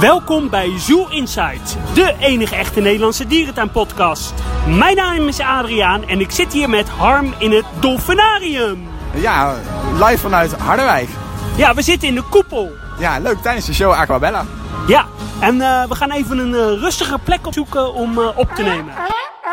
Welkom 0.00 0.50
bij 0.50 0.78
Zoo 0.78 1.06
Insight, 1.06 1.76
de 1.94 2.14
enige 2.20 2.56
echte 2.56 2.80
Nederlandse 2.80 3.26
dierentuinpodcast. 3.26 4.34
Mijn 4.66 4.96
naam 4.96 5.28
is 5.28 5.40
Adriaan 5.40 6.08
en 6.08 6.20
ik 6.20 6.30
zit 6.30 6.52
hier 6.52 6.70
met 6.70 6.88
Harm 6.88 7.34
in 7.38 7.52
het 7.52 7.64
Dolfinarium. 7.80 8.88
Ja, 9.14 9.54
live 9.92 10.18
vanuit 10.18 10.52
Harderwijk. 10.52 11.08
Ja, 11.56 11.74
we 11.74 11.82
zitten 11.82 12.08
in 12.08 12.14
de 12.14 12.22
koepel. 12.22 12.72
Ja, 12.98 13.18
leuk 13.18 13.38
tijdens 13.38 13.66
de 13.66 13.74
show 13.74 13.92
Aquabella. 13.92 14.44
Ja, 14.86 15.06
en 15.40 15.54
uh, 15.54 15.84
we 15.84 15.94
gaan 15.94 16.10
even 16.10 16.38
een 16.38 16.52
uh, 16.52 16.80
rustige 16.80 17.18
plek 17.18 17.46
opzoeken 17.46 17.94
om 17.94 18.18
uh, 18.18 18.38
op 18.38 18.50
te 18.54 18.62
nemen. 18.62 18.94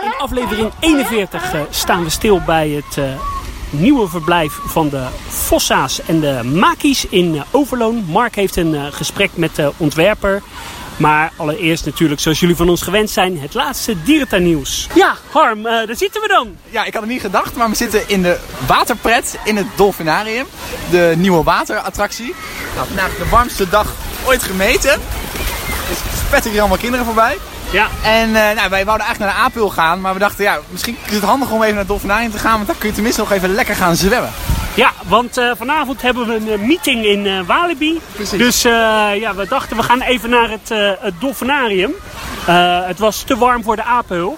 In 0.03 0.13
aflevering 0.17 0.71
41 0.80 1.53
staan 1.70 2.03
we 2.03 2.09
stil 2.09 2.41
bij 2.45 2.70
het 2.70 2.98
nieuwe 3.69 4.07
verblijf 4.07 4.59
van 4.65 4.89
de 4.89 5.05
Fossa's 5.27 6.01
en 6.05 6.19
de 6.19 6.43
Maki's 6.43 7.05
in 7.09 7.43
Overloon. 7.51 8.05
Mark 8.07 8.35
heeft 8.35 8.55
een 8.55 8.93
gesprek 8.93 9.29
met 9.33 9.55
de 9.55 9.71
ontwerper. 9.77 10.41
Maar 10.97 11.31
allereerst 11.35 11.85
natuurlijk, 11.85 12.21
zoals 12.21 12.39
jullie 12.39 12.55
van 12.55 12.69
ons 12.69 12.81
gewend 12.81 13.09
zijn, 13.09 13.39
het 13.39 13.53
laatste 13.53 14.03
dierentuinnieuws. 14.03 14.88
Ja, 14.93 15.15
Harm, 15.31 15.59
uh, 15.59 15.65
daar 15.65 15.95
zitten 15.95 16.21
we 16.21 16.27
dan. 16.27 16.55
Ja, 16.69 16.85
ik 16.85 16.93
had 16.93 17.01
het 17.01 17.11
niet 17.11 17.21
gedacht, 17.21 17.55
maar 17.55 17.69
we 17.69 17.75
zitten 17.75 18.09
in 18.09 18.21
de 18.21 18.39
waterpret 18.67 19.38
in 19.43 19.57
het 19.57 19.66
Dolfinarium. 19.75 20.45
De 20.89 21.13
nieuwe 21.17 21.43
waterattractie. 21.43 22.33
Nou, 22.75 22.88
vandaag 22.88 23.17
de 23.17 23.29
warmste 23.29 23.69
dag 23.69 23.93
ooit 24.25 24.43
gemeten. 24.43 24.99
Dus 25.89 25.97
spetten 26.25 26.52
hier 26.52 26.59
allemaal 26.59 26.77
kinderen 26.77 27.05
voorbij. 27.05 27.38
Ja. 27.71 27.87
En 28.03 28.29
uh, 28.29 28.33
nou, 28.33 28.69
wij 28.69 28.85
wouden 28.85 29.05
eigenlijk 29.07 29.19
naar 29.19 29.33
de 29.33 29.39
Apel 29.49 29.69
gaan, 29.69 30.01
maar 30.01 30.13
we 30.13 30.19
dachten, 30.19 30.44
ja, 30.44 30.59
misschien 30.69 30.97
is 31.05 31.13
het 31.13 31.23
handig 31.23 31.52
om 31.52 31.61
even 31.61 31.69
naar 31.69 31.77
het 31.77 31.88
Dolfinarium 31.88 32.31
te 32.31 32.39
gaan, 32.39 32.55
want 32.55 32.67
dan 32.67 32.77
kun 32.77 32.88
je 32.88 32.94
tenminste 32.94 33.22
nog 33.22 33.31
even 33.31 33.53
lekker 33.53 33.75
gaan 33.75 33.95
zwemmen. 33.95 34.31
Ja, 34.73 34.91
want 35.03 35.38
uh, 35.38 35.52
vanavond 35.57 36.02
hebben 36.02 36.27
we 36.27 36.52
een 36.52 36.67
meeting 36.67 37.05
in 37.05 37.25
uh, 37.25 37.39
Walibi. 37.45 38.02
Precies. 38.11 38.38
Dus 38.38 38.61
ja, 38.61 39.35
we 39.35 39.47
dachten 39.47 39.77
we 39.77 39.83
gaan 39.83 40.02
even 40.02 40.30
naar 40.30 40.49
het, 40.49 40.69
het 40.99 41.13
Dolfinarium. 41.19 41.91
het 42.85 42.99
was 42.99 43.22
te 43.22 43.38
warm 43.38 43.63
voor 43.63 43.75
de 43.75 43.83
apenhul. 43.83 44.38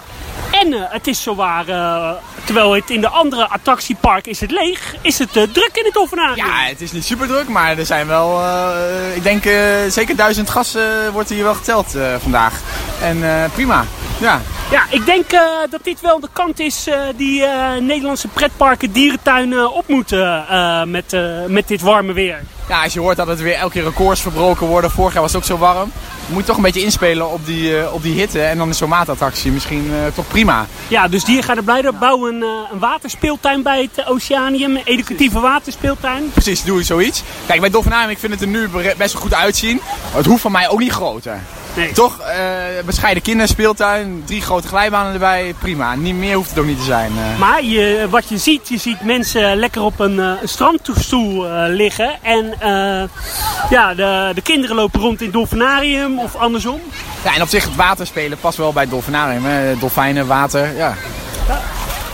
En 0.50 0.72
het 0.72 1.06
is 1.06 1.22
zowaar, 1.22 1.64
terwijl 2.44 2.72
het 2.72 2.90
in 2.90 3.00
de 3.00 3.08
andere 3.08 3.48
attractiepark 3.48 4.26
is 4.26 4.40
het 4.40 4.50
leeg, 4.50 4.94
is 5.00 5.18
het 5.18 5.32
druk 5.32 5.70
in 5.72 5.84
het 5.84 5.92
Dolfinarium. 5.92 6.46
Ja, 6.46 6.64
het 6.64 6.80
is 6.80 6.92
niet 6.92 7.04
super 7.04 7.26
druk, 7.26 7.48
maar 7.48 7.78
er 7.78 7.86
zijn 7.86 8.06
wel, 8.06 8.42
ik 9.14 9.22
denk 9.22 9.42
zeker 9.88 10.16
duizend 10.16 10.50
gasten 10.50 11.12
wordt 11.12 11.28
hier 11.28 11.44
wel 11.44 11.54
geteld 11.54 11.94
vandaag. 12.18 12.60
En 13.02 13.50
prima, 13.52 13.84
ja. 14.20 14.40
Ja, 14.70 14.82
ik 14.90 15.06
denk 15.06 15.32
uh, 15.32 15.40
dat 15.70 15.84
dit 15.84 16.00
wel 16.00 16.20
de 16.20 16.28
kant 16.32 16.60
is 16.60 16.88
uh, 16.88 16.94
die 17.16 17.44
Nederlandse 17.80 18.28
pretparken, 18.28 18.92
dierentuinen 18.92 19.72
op 19.72 19.88
moeten 19.88 20.44
met, 20.90 21.16
met 21.46 21.68
dit 21.68 21.80
warme 21.80 22.12
weer. 22.12 22.40
Ja, 22.68 22.82
als 22.82 22.92
je 22.92 23.00
hoort 23.00 23.16
dat 23.16 23.26
het 23.26 23.40
weer 23.40 23.54
elke 23.54 23.72
keer 23.72 23.84
records 23.84 24.20
verbroken 24.20 24.66
worden. 24.66 24.90
Vorig 24.90 25.12
jaar 25.12 25.22
was 25.22 25.32
het 25.32 25.40
ook 25.40 25.46
zo 25.46 25.58
warm. 25.58 25.92
Je 26.26 26.32
moet 26.32 26.46
toch 26.46 26.56
een 26.56 26.62
beetje 26.62 26.82
inspelen 26.82 27.30
op 27.30 27.46
die, 27.46 27.92
op 27.92 28.02
die 28.02 28.14
hitte. 28.14 28.42
En 28.42 28.58
dan 28.58 28.68
is 28.68 28.78
zo'n 28.78 28.88
maatattractie 28.88 29.52
misschien 29.52 29.92
toch 30.14 30.28
prima. 30.28 30.66
Ja, 30.88 31.08
dus 31.08 31.24
die 31.24 31.42
gaan 31.42 31.56
er 31.56 31.62
blij 31.62 31.88
op 31.88 32.00
bouwen 32.00 32.34
een, 32.34 32.42
een 32.72 32.78
waterspeeltuin 32.78 33.62
bij 33.62 33.88
het 33.94 34.06
Oceanium. 34.06 34.76
Een 34.76 34.82
educatieve 34.84 35.40
waterspeeltuin. 35.40 36.30
Precies, 36.32 36.62
doe 36.64 36.78
je 36.78 36.84
zoiets. 36.84 37.22
Kijk, 37.46 37.60
bij 37.60 37.70
Dolfinarium, 37.70 38.10
ik 38.10 38.18
vind 38.18 38.32
het 38.32 38.42
er 38.42 38.48
nu 38.48 38.68
best 38.96 39.12
wel 39.12 39.22
goed 39.22 39.34
uitzien. 39.34 39.80
Het 40.10 40.26
hoeft 40.26 40.42
van 40.42 40.52
mij 40.52 40.68
ook 40.68 40.78
niet 40.78 40.92
groter. 40.92 41.40
Nee. 41.74 41.92
Toch, 41.92 42.20
bescheiden 42.84 43.22
kinderspeeltuin, 43.22 44.22
drie 44.24 44.40
grote 44.40 44.68
glijbanen 44.68 45.12
erbij, 45.12 45.54
prima. 45.58 45.94
Niet 45.94 46.14
meer 46.14 46.34
hoeft 46.34 46.50
het 46.50 46.58
ook 46.58 46.66
niet 46.66 46.78
te 46.78 46.84
zijn. 46.84 47.12
Maar 47.38 47.64
je, 47.64 48.06
wat 48.10 48.28
je 48.28 48.38
ziet, 48.38 48.68
je 48.68 48.78
ziet 48.78 49.00
mensen 49.00 49.56
lekker 49.56 49.82
op 49.82 50.00
een, 50.00 50.18
een 50.18 50.48
strandstoel 50.48 51.46
liggen. 51.68 52.10
En 52.22 52.54
ja, 53.70 53.94
de, 53.94 54.30
de 54.34 54.42
kinderen 54.42 54.76
lopen 54.76 55.00
rond 55.00 55.18
in 55.18 55.26
het 55.26 55.34
dolfinarium 55.34 56.18
of 56.18 56.36
andersom. 56.36 56.80
Ja, 57.24 57.34
en 57.34 57.42
op 57.42 57.48
zich 57.48 57.64
het 57.64 57.76
waterspelen 57.76 58.38
past 58.38 58.58
wel 58.58 58.72
bij 58.72 58.82
het 58.82 58.90
dolfinarium. 58.90 59.44
Hè? 59.44 59.78
Dolfijnen, 59.78 60.26
water, 60.26 60.76
ja. 60.76 60.94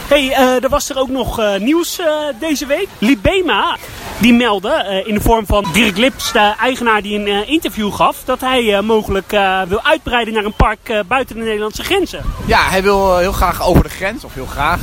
Hey, 0.09 0.25
uh, 0.25 0.62
er 0.62 0.69
was 0.69 0.91
er 0.91 0.99
ook 0.99 1.09
nog 1.09 1.41
uh, 1.41 1.56
nieuws 1.56 2.00
deze 2.38 2.66
week. 2.66 2.88
Libema 2.99 3.77
die 4.25 4.35
meldde 4.35 5.03
in 5.07 5.15
de 5.15 5.21
vorm 5.21 5.47
van 5.47 5.67
Dirk 5.73 5.97
Lips, 5.97 6.33
de 6.33 6.55
eigenaar 6.61 7.03
die 7.03 7.19
een 7.19 7.49
interview 7.49 7.93
gaf, 7.93 8.17
dat 8.25 8.41
hij 8.41 8.83
mogelijk 8.83 9.31
wil 9.69 9.83
uitbreiden 9.83 10.35
naar 10.35 10.45
een 10.45 10.53
park 10.53 11.05
buiten 11.07 11.37
de 11.37 11.43
Nederlandse 11.43 11.85
grenzen. 11.85 12.25
Ja, 12.45 12.69
hij 12.69 12.83
wil 12.83 13.19
heel 13.19 13.33
graag 13.33 13.63
over 13.63 13.83
de 13.83 13.89
grens, 13.89 14.25
of 14.25 14.34
heel 14.34 14.47
graag. 14.47 14.81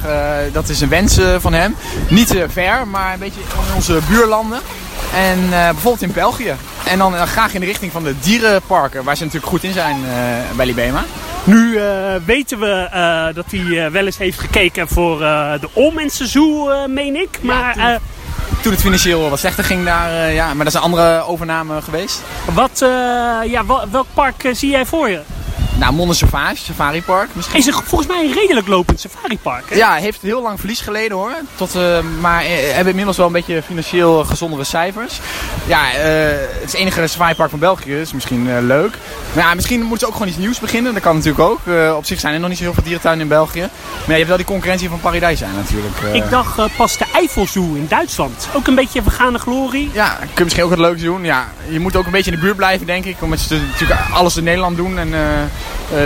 dat 0.52 0.70
is 0.70 0.82
een 0.82 0.90
wens 0.90 1.20
van 1.38 1.54
hem. 1.54 1.76
Niet 2.10 2.28
te 2.28 2.46
ver, 2.50 2.88
maar 2.88 3.14
een 3.14 3.20
beetje 3.20 3.42
in 3.42 3.76
onze 3.76 4.00
buurlanden. 4.10 4.60
En 5.16 5.50
bijvoorbeeld 5.50 6.02
in 6.02 6.14
België. 6.14 6.56
En 6.86 6.98
dan 6.98 7.28
graag 7.28 7.54
in 7.54 7.60
de 7.60 7.66
richting 7.66 7.92
van 7.92 8.04
de 8.04 8.16
dierenparken, 8.20 9.04
waar 9.04 9.16
ze 9.16 9.24
natuurlijk 9.24 9.52
goed 9.52 9.64
in 9.64 9.74
zijn 9.74 9.98
bij 10.56 10.66
Libema. 10.66 11.04
Nu 11.44 11.72
uh, 11.72 11.84
weten 12.26 12.60
we 12.60 12.88
uh, 12.94 13.36
dat 13.36 13.46
hij 13.50 13.60
uh, 13.60 13.88
wel 13.88 14.06
eens 14.06 14.18
heeft 14.18 14.40
gekeken 14.40 14.88
voor 14.88 15.18
de 15.60 15.70
Olmensen 15.74 16.28
Zoo, 16.28 16.88
meen 16.88 17.16
ik. 17.16 17.40
Maar, 17.42 17.78
ja, 17.78 18.00
toen, 18.62 18.72
het 18.72 18.82
financieel 18.82 19.30
wat 19.30 19.40
slechter 19.40 19.64
ging 19.64 19.86
daar, 19.86 20.32
ja, 20.34 20.46
maar 20.46 20.66
dat 20.66 20.68
is 20.68 20.74
een 20.74 20.86
andere 20.86 21.22
overname 21.22 21.82
geweest. 21.82 22.22
Wat, 22.54 22.80
ja, 23.46 23.66
welk 23.92 24.08
park 24.14 24.50
zie 24.52 24.70
jij 24.70 24.86
voor 24.86 25.10
je? 25.10 25.22
Nou, 25.82 25.94
Monde 25.94 26.14
Safari, 26.14 26.56
Safari 26.56 27.02
Park 27.02 27.30
misschien. 27.34 27.60
Is 27.60 27.66
het 27.66 27.76
volgens 27.76 28.10
mij 28.10 28.26
een 28.26 28.34
redelijk 28.34 28.68
lopend 28.68 29.00
Safari 29.00 29.40
Park. 29.40 29.70
Hè? 29.70 29.76
Ja, 29.76 29.94
heeft 29.94 30.22
heel 30.22 30.42
lang 30.42 30.60
verlies 30.60 30.82
geleden 30.82 31.18
hoor. 31.18 31.34
Tot, 31.56 31.76
uh, 31.76 32.00
maar 32.20 32.44
hebben 32.46 32.88
inmiddels 32.88 33.18
wel 33.18 33.26
een 33.26 33.32
beetje 33.32 33.62
financieel 33.62 34.24
gezondere 34.24 34.64
cijfers. 34.64 35.20
Ja, 35.68 35.90
uh, 35.90 35.96
het 35.98 36.64
is 36.64 36.72
het 36.72 36.74
enige 36.74 37.08
Safari 37.08 37.36
Park 37.36 37.50
van 37.50 37.60
België, 37.60 37.94
is 37.96 38.14
misschien 38.14 38.66
leuk. 38.68 38.98
Maar 39.34 39.44
ja, 39.44 39.54
misschien 39.54 39.80
moeten 39.80 40.00
ze 40.00 40.06
ook 40.06 40.14
gewoon 40.14 40.28
iets 40.28 40.38
nieuws 40.38 40.60
beginnen. 40.60 40.94
Dat 40.94 41.02
kan 41.02 41.16
natuurlijk 41.16 41.50
ook. 41.50 41.60
op 41.96 42.06
zich 42.06 42.20
zijn 42.20 42.34
er 42.34 42.40
nog 42.40 42.50
niet 42.50 42.58
zo 42.58 42.64
heel 42.64 42.74
veel 42.74 42.84
dierentuinen 42.84 43.24
in 43.24 43.30
België. 43.30 43.60
Maar 43.60 43.70
ja, 44.00 44.12
je 44.12 44.14
hebt 44.14 44.28
wel 44.28 44.38
die 44.38 44.46
concurrentie 44.46 44.90
van 44.90 45.00
Paradijs 45.00 45.40
zijn 45.40 45.56
natuurlijk. 45.56 46.24
Ik 46.26 46.30
dacht 46.30 46.76
pas 46.76 46.98
de 46.98 47.06
Eifelzoo 47.14 47.74
in 47.74 47.86
Duitsland. 47.90 48.48
Ook 48.54 48.68
een 48.68 48.76
beetje 48.76 49.02
vergane 49.02 49.38
glorie. 49.38 49.90
Ja, 49.94 50.16
kun 50.20 50.30
je 50.36 50.44
misschien 50.44 50.64
ook 50.64 50.70
wat 50.70 50.80
leuks 50.80 51.02
doen. 51.02 51.24
Ja, 51.24 51.48
je 51.70 51.80
moet 51.80 51.96
ook 51.96 52.06
een 52.06 52.12
beetje 52.12 52.32
in 52.32 52.38
de 52.38 52.44
buurt 52.44 52.56
blijven 52.56 52.86
denk 52.86 53.06
ik. 53.06 53.22
Omdat 53.22 53.40
ze 53.40 53.62
natuurlijk 53.72 54.00
alles 54.14 54.38
in 54.38 54.44
Nederland 54.44 54.78
doen. 54.78 54.98
En, 54.98 55.08
uh, 55.08 55.20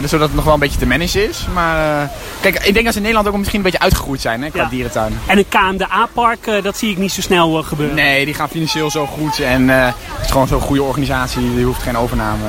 zodat 0.05 0.27
het 0.27 0.35
nog 0.35 0.43
wel 0.43 0.53
een 0.53 0.59
beetje 0.59 0.79
te 0.79 0.85
managen 0.85 1.29
is. 1.29 1.45
Maar 1.53 2.03
uh, 2.03 2.09
kijk, 2.41 2.55
ik 2.55 2.73
denk 2.73 2.85
dat 2.85 2.93
ze 2.93 2.99
in 2.99 3.05
Nederland 3.05 3.27
ook 3.27 3.37
misschien 3.37 3.57
een 3.57 3.65
beetje 3.65 3.79
uitgegroeid 3.79 4.21
zijn 4.21 4.43
hè, 4.43 4.49
qua 4.49 4.61
ja. 4.61 4.69
dierentuin. 4.69 5.19
En 5.25 5.37
een 5.37 5.47
KMDA-park, 5.49 6.47
uh, 6.47 6.63
dat 6.63 6.77
zie 6.77 6.91
ik 6.91 6.97
niet 6.97 7.11
zo 7.11 7.21
snel 7.21 7.63
gebeuren. 7.63 7.95
Nee, 7.95 8.25
die 8.25 8.33
gaan 8.33 8.49
financieel 8.49 8.91
zo 8.91 9.05
goed. 9.05 9.39
En 9.39 9.67
het 9.67 9.95
is 10.21 10.31
gewoon 10.31 10.47
zo'n 10.47 10.61
goede 10.61 10.83
organisatie. 10.83 11.55
Die 11.55 11.65
hoeft 11.65 11.81
geen 11.81 11.97
overname. 11.97 12.45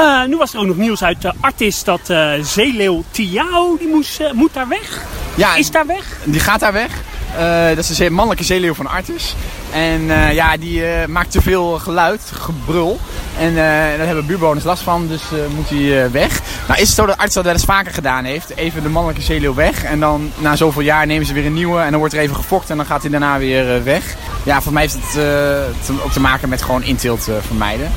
Uh, 0.00 0.24
nu 0.24 0.36
was 0.36 0.54
er 0.54 0.60
ook 0.60 0.66
nog 0.66 0.76
nieuws 0.76 1.02
uit 1.02 1.24
uh, 1.24 1.30
Artis 1.40 1.84
dat 1.84 2.00
uh, 2.10 2.32
Zeeleeuw 2.42 3.04
Tiao, 3.10 3.76
die 3.78 3.88
moest, 3.88 4.20
moet 4.32 4.54
daar 4.54 4.68
weg. 4.68 5.02
Ja, 5.34 5.56
is 5.56 5.70
daar 5.70 5.86
weg? 5.86 6.18
Die 6.24 6.40
gaat 6.40 6.60
daar 6.60 6.72
weg. 6.72 6.90
Dat 7.74 7.88
is 7.88 7.96
de 7.96 8.10
mannelijke 8.10 8.44
zeeleeuw 8.44 8.74
van 8.74 8.86
Artis. 8.86 9.34
En 9.72 10.02
ja, 10.34 10.56
die 10.56 10.82
maakt 11.08 11.30
te 11.30 11.42
veel 11.42 11.78
geluid, 11.78 12.20
gebrul. 12.34 12.98
En 13.38 13.54
daar 13.54 14.06
hebben 14.06 14.26
buurbewoners 14.26 14.64
last 14.64 14.82
van, 14.82 15.08
dus 15.08 15.22
moet 15.56 15.68
hij 15.68 16.10
weg. 16.10 16.40
Nou 16.68 16.80
is 16.80 16.86
het 16.86 16.96
zo 16.96 17.06
dat 17.06 17.16
Artis 17.16 17.34
dat 17.34 17.44
wel 17.44 17.52
eens 17.52 17.64
vaker 17.64 17.92
gedaan 17.92 18.24
heeft. 18.24 18.56
Even 18.56 18.82
de 18.82 18.88
mannelijke 18.88 19.22
zeeleeuw 19.24 19.54
weg. 19.54 19.84
En 19.84 20.00
dan 20.00 20.32
na 20.38 20.56
zoveel 20.56 20.82
jaar 20.82 21.06
nemen 21.06 21.26
ze 21.26 21.32
weer 21.32 21.46
een 21.46 21.54
nieuwe. 21.54 21.80
En 21.80 21.90
dan 21.90 21.98
wordt 21.98 22.14
er 22.14 22.20
even 22.20 22.36
gefokt 22.36 22.70
en 22.70 22.76
dan 22.76 22.86
gaat 22.86 23.02
hij 23.02 23.10
daarna 23.10 23.38
weer 23.38 23.84
weg. 23.84 24.16
Ja, 24.42 24.62
voor 24.62 24.72
mij 24.72 24.82
heeft 24.82 24.94
het 24.94 25.12
te, 25.12 25.92
ook 26.04 26.12
te 26.12 26.20
maken 26.20 26.48
met 26.48 26.62
gewoon 26.62 26.82
inteelt 26.82 27.28
vermijden. 27.46 27.90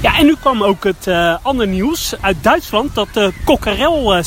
Ja, 0.00 0.18
en 0.18 0.26
nu 0.26 0.36
kwam 0.40 0.62
ook 0.62 0.84
het 0.84 1.06
uh, 1.06 1.36
andere 1.42 1.68
nieuws 1.68 2.14
uit 2.20 2.36
Duitsland 2.40 2.94
dat 2.94 3.08
de 3.12 3.32
uh, 3.46 4.18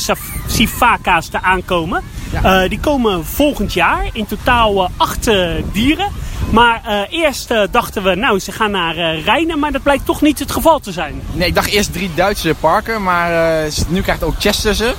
sifaka's 0.48 1.30
er 1.32 1.40
aankomen. 1.42 2.04
Ja. 2.42 2.64
Uh, 2.64 2.70
die 2.70 2.80
komen 2.80 3.26
volgend 3.26 3.74
jaar. 3.74 4.10
In 4.14 4.26
totaal 4.26 4.90
acht 4.98 5.30
dieren. 5.72 6.08
Maar 6.50 7.08
eerst 7.10 7.54
dachten 7.72 8.04
we, 8.04 8.16
nou, 8.16 8.40
ze 8.40 8.52
gaan 8.52 8.72
naar 8.72 9.18
Rijnen, 9.20 9.60
maar 9.60 9.72
dat 9.72 9.84
blijkt 9.84 10.06
toch 10.06 10.22
niet 10.22 10.40
het 10.40 10.52
geval 10.52 10.80
te 10.80 10.92
zijn. 10.92 11.22
Nee, 11.32 11.48
ik 11.48 11.56
dacht 11.56 11.70
eerst 11.70 11.94
drie 11.94 12.12
Duitse 12.16 12.56
parken, 12.60 13.04
maar 13.04 13.64
nu 13.88 14.02
krijgt 14.02 14.24
ook 14.24 14.36
Chester 14.40 14.76
ze. 14.76 14.94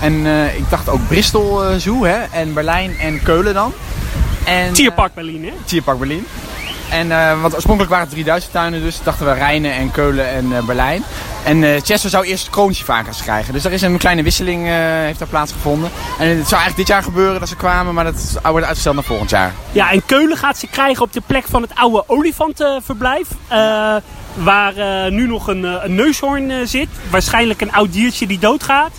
En 0.00 0.26
ik 0.56 0.70
dacht 0.70 0.88
ook 0.88 1.08
Bristol 1.08 1.60
Zoo, 1.78 2.04
hè, 2.04 2.18
en 2.30 2.54
Berlijn 2.54 2.98
en 2.98 3.22
Keulen 3.22 3.54
dan. 3.54 3.72
En, 4.44 4.72
Tierpark 4.72 5.14
Berlin, 5.14 5.44
hè? 5.44 5.52
Tierpark 5.64 5.98
Berlin. 5.98 6.26
En, 6.90 7.06
uh, 7.06 7.44
oorspronkelijk 7.44 7.90
waren 7.90 8.04
het 8.04 8.14
3000 8.14 8.52
tuinen, 8.52 8.82
dus 8.82 9.02
dachten 9.02 9.26
we 9.26 9.32
Rijnen 9.32 9.72
en 9.72 9.90
Keulen 9.90 10.28
en 10.28 10.44
uh, 10.50 10.58
Berlijn. 10.58 11.02
En 11.44 11.62
uh, 11.62 11.80
Chester 11.82 12.10
zou 12.10 12.24
eerst 12.24 12.50
kroonsivaka's 12.50 13.22
krijgen. 13.22 13.52
Dus 13.52 13.64
er 13.64 13.72
is 13.72 13.82
een 13.82 13.98
kleine 13.98 14.22
wisseling 14.22 14.66
heeft 14.66 15.18
daar 15.18 15.28
plaatsgevonden. 15.28 15.90
En 16.18 16.28
het 16.28 16.48
zou 16.48 16.60
eigenlijk 16.60 16.76
dit 16.76 16.88
jaar 16.88 17.02
gebeuren 17.02 17.40
dat 17.40 17.48
ze 17.48 17.56
kwamen, 17.56 17.94
maar 17.94 18.04
dat 18.04 18.38
wordt 18.42 18.64
uitgesteld 18.64 18.94
naar 18.94 19.04
volgend 19.04 19.30
jaar. 19.30 19.52
Ja, 19.72 19.90
en 19.90 20.04
Keulen 20.06 20.36
gaat 20.36 20.58
ze 20.58 20.66
krijgen 20.66 21.02
op 21.02 21.12
de 21.12 21.22
plek 21.26 21.44
van 21.48 21.62
het 21.62 21.70
oude 21.74 22.04
olifantenverblijf. 22.06 23.28
waar 24.34 24.74
nu 25.10 25.26
nog 25.26 25.48
een, 25.48 25.62
een 25.84 25.94
neushoorn 25.94 26.68
zit. 26.68 26.88
Waarschijnlijk 27.10 27.60
een 27.60 27.72
oud 27.72 27.92
diertje 27.92 28.26
die 28.26 28.38
doodgaat. 28.38 28.92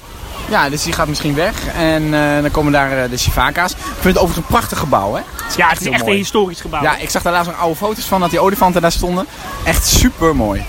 Ja, 0.50 0.70
dus 0.70 0.84
die 0.84 0.94
gaat 0.94 1.08
misschien 1.08 1.36
weg. 1.36 1.68
En 1.68 2.04
uh, 2.04 2.42
dan 2.42 2.52
komen 2.52 2.72
daar 2.72 3.04
uh, 3.04 3.10
de 3.10 3.18
Sivaka's. 3.18 3.72
Ik 3.72 3.78
vind 3.78 4.04
het 4.04 4.18
overigens 4.18 4.38
een 4.38 4.54
prachtig 4.54 4.80
gebouw, 4.80 5.14
hè? 5.14 5.22
ja, 5.56 5.70
het 5.70 5.82
is 5.82 5.88
echt 5.88 6.00
mooi. 6.00 6.12
een 6.12 6.18
historisch 6.18 6.62
gebouw. 6.62 6.82
Ja, 6.82 6.98
ik 6.98 7.10
zag 7.10 7.22
daar 7.22 7.34
laatst 7.34 7.52
nog 7.52 7.60
oude 7.60 7.76
foto's 7.76 8.06
van 8.06 8.20
dat 8.20 8.30
die 8.30 8.40
olifanten 8.40 8.82
daar 8.82 8.92
stonden. 8.92 9.26
Echt 9.64 9.88
super 9.88 10.36
mooi. 10.36 10.64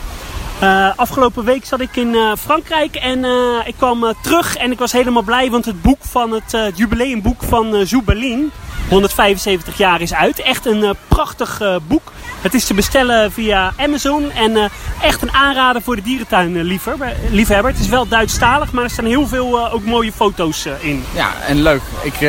Uh, 0.62 0.90
afgelopen 0.96 1.44
week 1.44 1.64
zat 1.64 1.80
ik 1.80 1.96
in 1.96 2.14
uh, 2.14 2.32
Frankrijk 2.38 2.94
en 2.94 3.24
ik 3.64 3.74
kwam 3.76 4.14
terug 4.22 4.56
en 4.56 4.70
ik 4.70 4.78
was 4.78 4.92
helemaal 4.92 5.22
blij, 5.22 5.50
want 5.50 5.64
het 5.64 5.82
boek 5.82 5.98
van 6.00 6.30
het, 6.32 6.76
jubileumboek 6.76 7.42
van 7.42 7.86
Berlin, 8.04 8.50
175 8.90 9.78
jaar, 9.78 10.00
is 10.00 10.14
uit. 10.14 10.42
Echt 10.42 10.66
een 10.66 10.94
prachtig 11.08 11.62
boek. 11.86 12.12
Het 12.40 12.54
is 12.54 12.64
te 12.64 12.74
bestellen 12.74 13.32
via 13.32 13.72
Amazon 13.76 14.30
en 14.30 14.50
uh, 14.50 14.64
echt 15.02 15.22
een 15.22 15.32
aanrader 15.32 15.82
voor 15.82 15.96
de 15.96 16.02
dierentuinliefhebber. 16.02 17.70
Het 17.70 17.78
is 17.80 17.88
wel 17.88 18.08
Duitsstalig, 18.08 18.72
maar 18.72 18.84
er 18.84 18.90
staan 18.90 19.04
heel 19.04 19.26
veel 19.26 19.70
ook 19.70 19.84
mooie 19.84 20.12
foto's 20.12 20.66
in. 20.80 21.04
Ja, 21.14 21.32
en 21.46 21.62
leuk. 21.62 21.80
Ik, 22.02 22.20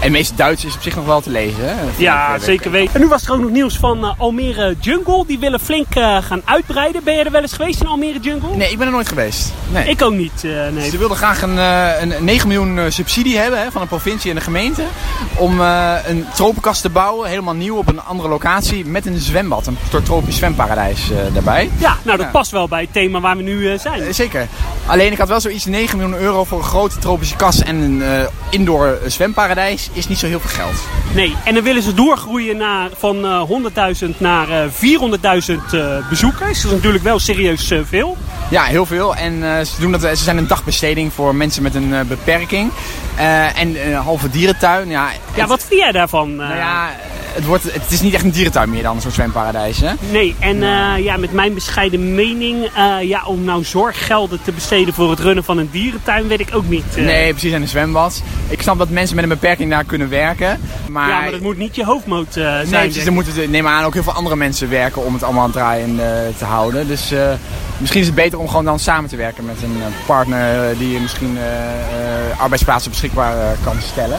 en 0.00 0.10
meest 0.10 0.36
Duits 0.36 0.64
is 0.64 0.74
op 0.74 0.82
zich 0.82 0.96
nog 0.96 1.06
wel 1.06 1.20
te 1.20 1.30
lezen. 1.30 1.58
Hè? 1.60 1.74
Ja, 1.96 2.38
zeker 2.38 2.70
weten. 2.70 2.94
En 2.94 3.00
nu 3.00 3.08
was 3.08 3.26
er 3.26 3.32
ook 3.32 3.40
nog 3.40 3.50
nieuws 3.50 3.76
van 3.76 4.18
Almere 4.18 4.76
Jungle. 4.80 5.24
Die 5.26 5.38
willen 5.38 5.60
flink 5.60 5.86
gaan 6.20 6.42
uitbreiden. 6.44 7.04
Ben 7.04 7.14
je 7.14 7.24
er 7.24 7.30
wel 7.30 7.42
eens 7.42 7.52
geweest 7.52 7.80
in 7.80 7.86
Almere 7.86 8.18
Jungle? 8.18 8.56
Nee, 8.56 8.70
ik 8.70 8.78
ben 8.78 8.86
er 8.86 8.92
nooit 8.92 9.08
geweest. 9.08 9.52
Nee. 9.72 9.88
Ik 9.88 10.02
ook 10.02 10.14
niet. 10.14 10.42
nee. 10.72 10.90
Ze 10.90 10.98
wilden 10.98 11.16
graag 11.16 11.42
een, 11.42 11.56
een 11.56 12.24
9 12.24 12.48
miljoen 12.48 12.92
subsidie 12.92 13.38
hebben 13.38 13.60
hè, 13.60 13.70
van 13.70 13.80
de 13.80 13.88
provincie 13.88 14.30
en 14.30 14.36
de 14.36 14.42
gemeente. 14.42 14.82
Om 15.34 15.60
een 16.04 16.26
tropenkast 16.34 16.82
te 16.82 16.90
bouwen, 16.90 17.28
helemaal 17.28 17.54
nieuw 17.54 17.76
op 17.76 17.88
een 17.88 18.00
andere 18.02 18.28
locatie 18.28 18.86
met 18.86 19.06
een 19.06 19.18
zwembad. 19.18 19.66
Een 19.66 19.78
soort 19.90 20.04
tropisch 20.04 20.36
zwemparadijs 20.36 21.10
uh, 21.10 21.16
daarbij. 21.32 21.70
Ja, 21.78 21.96
nou 22.02 22.18
dat 22.18 22.30
past 22.30 22.50
wel 22.50 22.68
bij 22.68 22.80
het 22.80 22.92
thema 22.92 23.20
waar 23.20 23.36
we 23.36 23.42
nu 23.42 23.58
uh, 23.58 23.78
zijn. 23.78 24.14
Zeker. 24.14 24.48
Alleen 24.86 25.12
ik 25.12 25.18
had 25.18 25.28
wel 25.28 25.40
zoiets 25.40 25.64
9 25.64 25.98
miljoen 25.98 26.18
euro 26.18 26.44
voor 26.44 26.58
een 26.58 26.64
grote 26.64 26.98
tropische 26.98 27.36
kas 27.36 27.62
en 27.62 27.76
een 27.76 28.28
indoor 28.50 28.98
zwemparadijs. 29.06 29.90
Is 29.92 30.08
niet 30.08 30.18
zo 30.18 30.26
heel 30.26 30.40
veel 30.40 30.64
geld. 30.64 30.74
Nee, 31.14 31.34
en 31.44 31.54
dan 31.54 31.62
willen 31.62 31.82
ze 31.82 31.94
doorgroeien 31.94 32.56
naar, 32.56 32.90
van 32.96 33.46
100.000 34.04 34.18
naar 34.18 34.48
400.000 34.70 34.78
bezoekers. 36.08 36.62
Dat 36.62 36.70
is 36.70 36.76
natuurlijk 36.76 37.04
wel 37.04 37.18
serieus 37.18 37.72
veel. 37.84 38.16
Ja, 38.50 38.62
heel 38.62 38.86
veel. 38.86 39.14
En 39.14 39.66
ze, 39.66 39.80
doen 39.80 39.92
dat, 39.92 40.00
ze 40.00 40.16
zijn 40.16 40.36
een 40.36 40.46
dagbesteding 40.46 41.12
voor 41.12 41.34
mensen 41.34 41.62
met 41.62 41.74
een 41.74 41.94
beperking. 42.08 42.70
En 43.16 43.86
een 43.86 43.94
halve 43.94 44.30
dierentuin. 44.30 44.88
Ja, 44.88 45.08
ja, 45.34 45.46
wat 45.46 45.64
vind 45.68 45.80
jij 45.80 45.92
daarvan? 45.92 46.36
Nou 46.36 46.56
ja, 46.56 46.90
het, 47.36 47.44
wordt, 47.44 47.64
het 47.72 47.90
is 47.90 48.00
niet 48.00 48.14
echt 48.14 48.24
een 48.24 48.30
dierentuin 48.30 48.70
meer 48.70 48.82
dan 48.82 48.96
een 48.96 49.02
soort 49.02 49.14
zwemparadijs, 49.14 49.80
hè? 49.80 49.92
Nee, 50.10 50.34
en 50.38 50.56
uh, 50.56 50.92
ja, 50.98 51.16
met 51.16 51.32
mijn 51.32 51.54
bescheiden 51.54 52.14
mening, 52.14 52.68
uh, 52.78 53.02
ja, 53.02 53.22
om 53.24 53.44
nou 53.44 53.64
zorggelden 53.64 54.38
te 54.42 54.52
besteden 54.52 54.94
voor 54.94 55.10
het 55.10 55.20
runnen 55.20 55.44
van 55.44 55.58
een 55.58 55.68
dierentuin, 55.70 56.28
weet 56.28 56.40
ik 56.40 56.48
ook 56.52 56.68
niet. 56.68 56.84
Uh. 56.96 57.04
Nee, 57.04 57.30
precies, 57.30 57.52
en 57.52 57.62
een 57.62 57.68
zwembad. 57.68 58.22
Ik 58.48 58.62
snap 58.62 58.78
dat 58.78 58.88
mensen 58.88 59.14
met 59.14 59.24
een 59.24 59.30
beperking 59.30 59.70
daar 59.70 59.84
kunnen 59.84 60.08
werken. 60.08 60.60
Maar... 60.88 61.08
Ja, 61.08 61.20
maar 61.20 61.30
dat 61.30 61.40
moet 61.40 61.58
niet 61.58 61.74
je 61.74 61.84
hoofdmoot 61.84 62.26
zijn. 62.30 62.70
Nee, 62.70 62.80
precies, 62.80 63.06
er 63.06 63.12
moeten, 63.12 63.50
neem 63.50 63.66
aan, 63.66 63.84
ook 63.84 63.94
heel 63.94 64.02
veel 64.02 64.12
andere 64.12 64.36
mensen 64.36 64.70
werken 64.70 65.04
om 65.04 65.12
het 65.12 65.22
allemaal 65.22 65.42
aan 65.42 65.50
het 65.50 65.58
draaien 65.58 65.96
te 66.38 66.44
houden. 66.44 66.86
Dus 66.86 67.12
misschien 67.78 68.00
is 68.00 68.06
het 68.06 68.14
beter 68.14 68.38
om 68.38 68.48
gewoon 68.48 68.64
dan 68.64 68.78
samen 68.78 69.10
te 69.10 69.16
werken 69.16 69.44
met 69.44 69.62
een 69.62 69.82
partner 70.06 70.78
die 70.78 70.92
je 70.92 71.00
misschien 71.00 71.38
arbeidsplaatsen 72.38 72.90
beschikbaar 72.90 73.56
kan 73.64 73.76
stellen. 73.80 74.18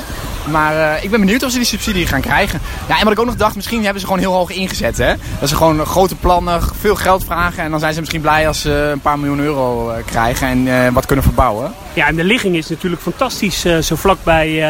Maar 0.51 1.03
ik 1.03 1.09
ben 1.09 1.19
benieuwd 1.19 1.43
of 1.43 1.51
ze 1.51 1.57
die 1.57 1.67
subsidie 1.67 2.07
gaan 2.07 2.21
krijgen. 2.21 2.61
Ja, 2.87 2.97
en 2.97 3.03
wat 3.03 3.13
ik 3.13 3.19
ook 3.19 3.25
nog 3.25 3.35
dacht, 3.35 3.55
misschien 3.55 3.83
hebben 3.83 3.99
ze 3.99 4.07
gewoon 4.07 4.21
heel 4.21 4.33
hoog 4.33 4.49
ingezet. 4.49 4.97
Hè? 4.97 5.13
Dat 5.39 5.49
ze 5.49 5.55
gewoon 5.55 5.85
grote 5.85 6.15
plannen, 6.15 6.61
veel 6.79 6.95
geld 6.95 7.23
vragen. 7.25 7.63
En 7.63 7.71
dan 7.71 7.79
zijn 7.79 7.93
ze 7.93 7.99
misschien 7.99 8.21
blij 8.21 8.47
als 8.47 8.61
ze 8.61 8.89
een 8.93 8.99
paar 8.99 9.19
miljoen 9.19 9.39
euro 9.39 9.89
uh, 9.89 9.95
krijgen 10.05 10.47
en 10.47 10.65
uh, 10.65 10.87
wat 10.93 11.05
kunnen 11.05 11.25
verbouwen. 11.25 11.73
Ja, 11.93 12.07
en 12.07 12.15
de 12.15 12.23
ligging 12.23 12.55
is 12.55 12.69
natuurlijk 12.69 13.01
fantastisch, 13.01 13.65
zo 13.81 13.95
vlakbij 13.95 14.65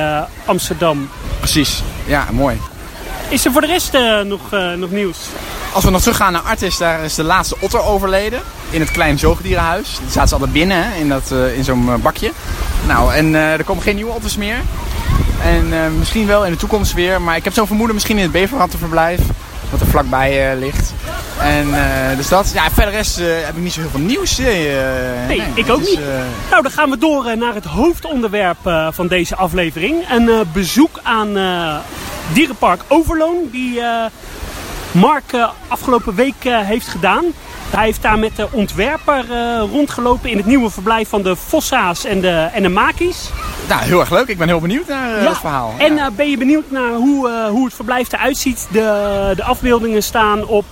Amsterdam. 0.45 1.09
Precies, 1.39 1.83
ja, 2.05 2.25
mooi. 2.31 2.57
Is 3.29 3.45
er 3.45 3.51
voor 3.51 3.61
de 3.61 3.67
rest 3.67 3.97
nog, 4.23 4.41
nog 4.77 4.91
nieuws? 4.91 5.17
Als 5.73 5.83
we 5.83 5.89
nog 5.89 6.01
teruggaan 6.01 6.31
naar 6.31 6.41
Artis, 6.41 6.77
daar 6.77 7.03
is 7.03 7.15
de 7.15 7.23
laatste 7.23 7.55
otter 7.59 7.83
overleden. 7.83 8.41
In 8.69 8.79
het 8.79 8.91
kleine 8.91 9.17
zoogdierenhuis. 9.17 9.97
Daar 10.01 10.11
zaten 10.11 10.27
ze 10.27 10.33
altijd 10.33 10.53
binnen, 10.53 10.83
hè, 10.83 10.99
in, 10.99 11.09
dat, 11.09 11.33
in 11.55 11.63
zo'n 11.63 12.01
bakje. 12.01 12.31
Nou, 12.87 13.13
en 13.13 13.35
er 13.35 13.63
komen 13.63 13.83
geen 13.83 13.95
nieuwe 13.95 14.11
otters 14.11 14.37
meer. 14.37 14.57
En 15.43 15.67
uh, 15.67 15.87
misschien 15.97 16.27
wel 16.27 16.45
in 16.45 16.51
de 16.51 16.57
toekomst 16.57 16.93
weer. 16.93 17.21
Maar 17.21 17.35
ik 17.35 17.43
heb 17.43 17.53
zo'n 17.53 17.67
vermoeden 17.67 17.95
misschien 17.95 18.17
in 18.17 18.23
het 18.23 18.31
beverrattenverblijf. 18.31 19.19
Wat 19.69 19.81
er 19.81 19.87
vlakbij 19.87 20.53
uh, 20.53 20.59
ligt. 20.59 20.93
En 21.39 21.67
uh, 21.67 22.17
dus 22.17 22.27
dat. 22.27 22.51
Ja, 22.53 22.69
verder 22.71 22.93
rest 22.93 23.15
heb 23.17 23.55
ik 23.55 23.63
niet 23.63 23.73
zo 23.73 23.79
heel 23.79 23.89
veel 23.89 23.99
nieuws. 23.99 24.37
nee, 24.37 24.67
nee, 25.27 25.43
ik 25.53 25.69
ook 25.69 25.79
dus, 25.79 25.89
niet. 25.89 25.99
Nou, 26.49 26.61
dan 26.61 26.71
gaan 26.71 26.89
we 26.89 26.97
door 26.97 27.37
naar 27.37 27.53
het 27.53 27.65
hoofdonderwerp 27.65 28.89
van 28.91 29.07
deze 29.07 29.35
aflevering. 29.35 30.09
Een 30.09 30.29
bezoek 30.53 30.99
aan 31.03 31.37
Dierenpark 32.33 32.81
Overloon. 32.87 33.35
Die 33.51 33.81
Mark 34.99 35.49
afgelopen 35.67 36.15
week 36.15 36.35
heeft 36.43 36.87
gedaan. 36.87 37.23
Hij 37.69 37.85
heeft 37.85 38.01
daar 38.01 38.19
met 38.19 38.35
de 38.35 38.47
ontwerper 38.51 39.25
uh, 39.29 39.61
rondgelopen 39.71 40.29
in 40.29 40.37
het 40.37 40.45
nieuwe 40.45 40.69
verblijf 40.69 41.09
van 41.09 41.21
de 41.21 41.35
Fossa's 41.35 42.05
en 42.05 42.21
de, 42.21 42.49
en 42.53 42.61
de 42.61 42.69
Maki's. 42.69 43.29
Nou, 43.67 43.81
heel 43.81 43.99
erg 43.99 44.09
leuk. 44.09 44.27
Ik 44.27 44.37
ben 44.37 44.47
heel 44.47 44.59
benieuwd 44.59 44.87
naar 44.87 45.21
uh, 45.21 45.27
het 45.27 45.37
verhaal. 45.37 45.73
En 45.77 45.93
uh, 45.93 46.05
ben 46.15 46.29
je 46.29 46.37
benieuwd 46.37 46.71
naar 46.71 46.93
hoe, 46.93 47.29
hoe 47.49 47.65
het 47.65 47.73
verblijf 47.73 48.11
eruit 48.11 48.37
ziet? 48.37 48.67
De, 48.71 49.33
de 49.35 49.43
afbeeldingen 49.43 50.03
staan 50.03 50.45
op 50.45 50.65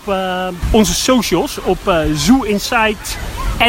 onze 0.72 0.94
socials. 0.94 1.60
Op 1.64 1.94
Zoo 2.14 2.42
Insight 2.42 3.18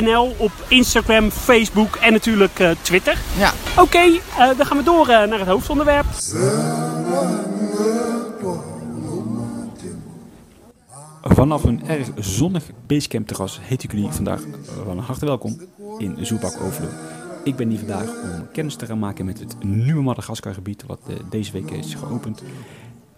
NL, 0.00 0.34
op 0.38 0.52
Instagram, 0.68 1.30
Facebook 1.30 1.96
en 1.96 2.12
natuurlijk 2.12 2.60
Twitter. 2.80 3.16
Ja. 3.38 3.52
Oké, 3.70 3.80
okay, 3.80 4.20
dan 4.56 4.66
gaan 4.66 4.76
we 4.76 4.82
door 4.82 5.06
naar 5.06 5.38
het 5.38 5.48
hoofdonderwerp. 5.48 6.06
Vanaf 11.36 11.64
een 11.64 11.86
erg 11.86 12.10
zonnig 12.18 12.70
Basecamp 12.86 13.26
terras 13.26 13.58
heet 13.60 13.82
ik 13.82 13.92
jullie 13.92 14.10
vandaag 14.10 14.42
eh, 14.42 14.50
van 14.84 14.98
harte 14.98 15.26
welkom 15.26 15.60
in 15.98 16.26
Zoepak 16.26 16.60
Overloon. 16.62 16.94
Ik 17.44 17.56
ben 17.56 17.68
hier 17.68 17.78
vandaag 17.78 18.08
om 18.08 18.48
kennis 18.52 18.76
te 18.76 18.86
gaan 18.86 18.98
maken 18.98 19.24
met 19.24 19.38
het 19.38 19.64
nieuwe 19.64 20.02
Madagaskar 20.02 20.54
gebied 20.54 20.84
wat 20.86 21.00
uh, 21.08 21.16
deze 21.30 21.52
week 21.52 21.70
is 21.70 21.94
geopend. 21.94 22.42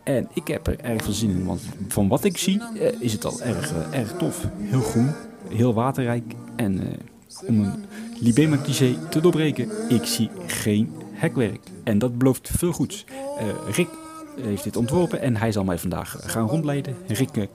En 0.03 0.29
ik 0.35 0.49
heb 0.49 0.67
er 0.67 0.81
erg 0.81 1.05
veel 1.05 1.12
zin 1.12 1.31
in, 1.31 1.44
want 1.44 1.61
van 1.88 2.09
wat 2.09 2.25
ik 2.25 2.37
zie 2.37 2.61
uh, 2.75 3.00
is 3.00 3.12
het 3.12 3.25
al 3.25 3.41
erg, 3.43 3.73
erg 3.91 4.12
tof. 4.12 4.49
Heel 4.59 4.81
groen, 4.81 5.11
heel 5.49 5.75
waterrijk 5.75 6.35
en 6.56 6.81
om 7.47 7.61
een 7.61 7.85
Libema 8.20 8.56
te 9.11 9.20
doorbreken, 9.20 9.70
ik 9.88 10.05
zie 10.05 10.31
geen 10.46 10.93
hekwerk. 11.13 11.60
En 11.84 11.98
dat 11.98 12.19
belooft 12.19 12.51
veel 12.53 12.72
goeds. 12.72 13.05
Rick 13.70 13.89
heeft 14.41 14.65
dit 14.65 14.77
ontworpen 14.77 15.20
en 15.20 15.37
hij 15.37 15.53
zal 15.53 15.65
mij 15.65 15.79
vandaag 15.79 16.17
gaan 16.20 16.48
rondleiden. 16.48 16.96
Rick, 17.06 17.48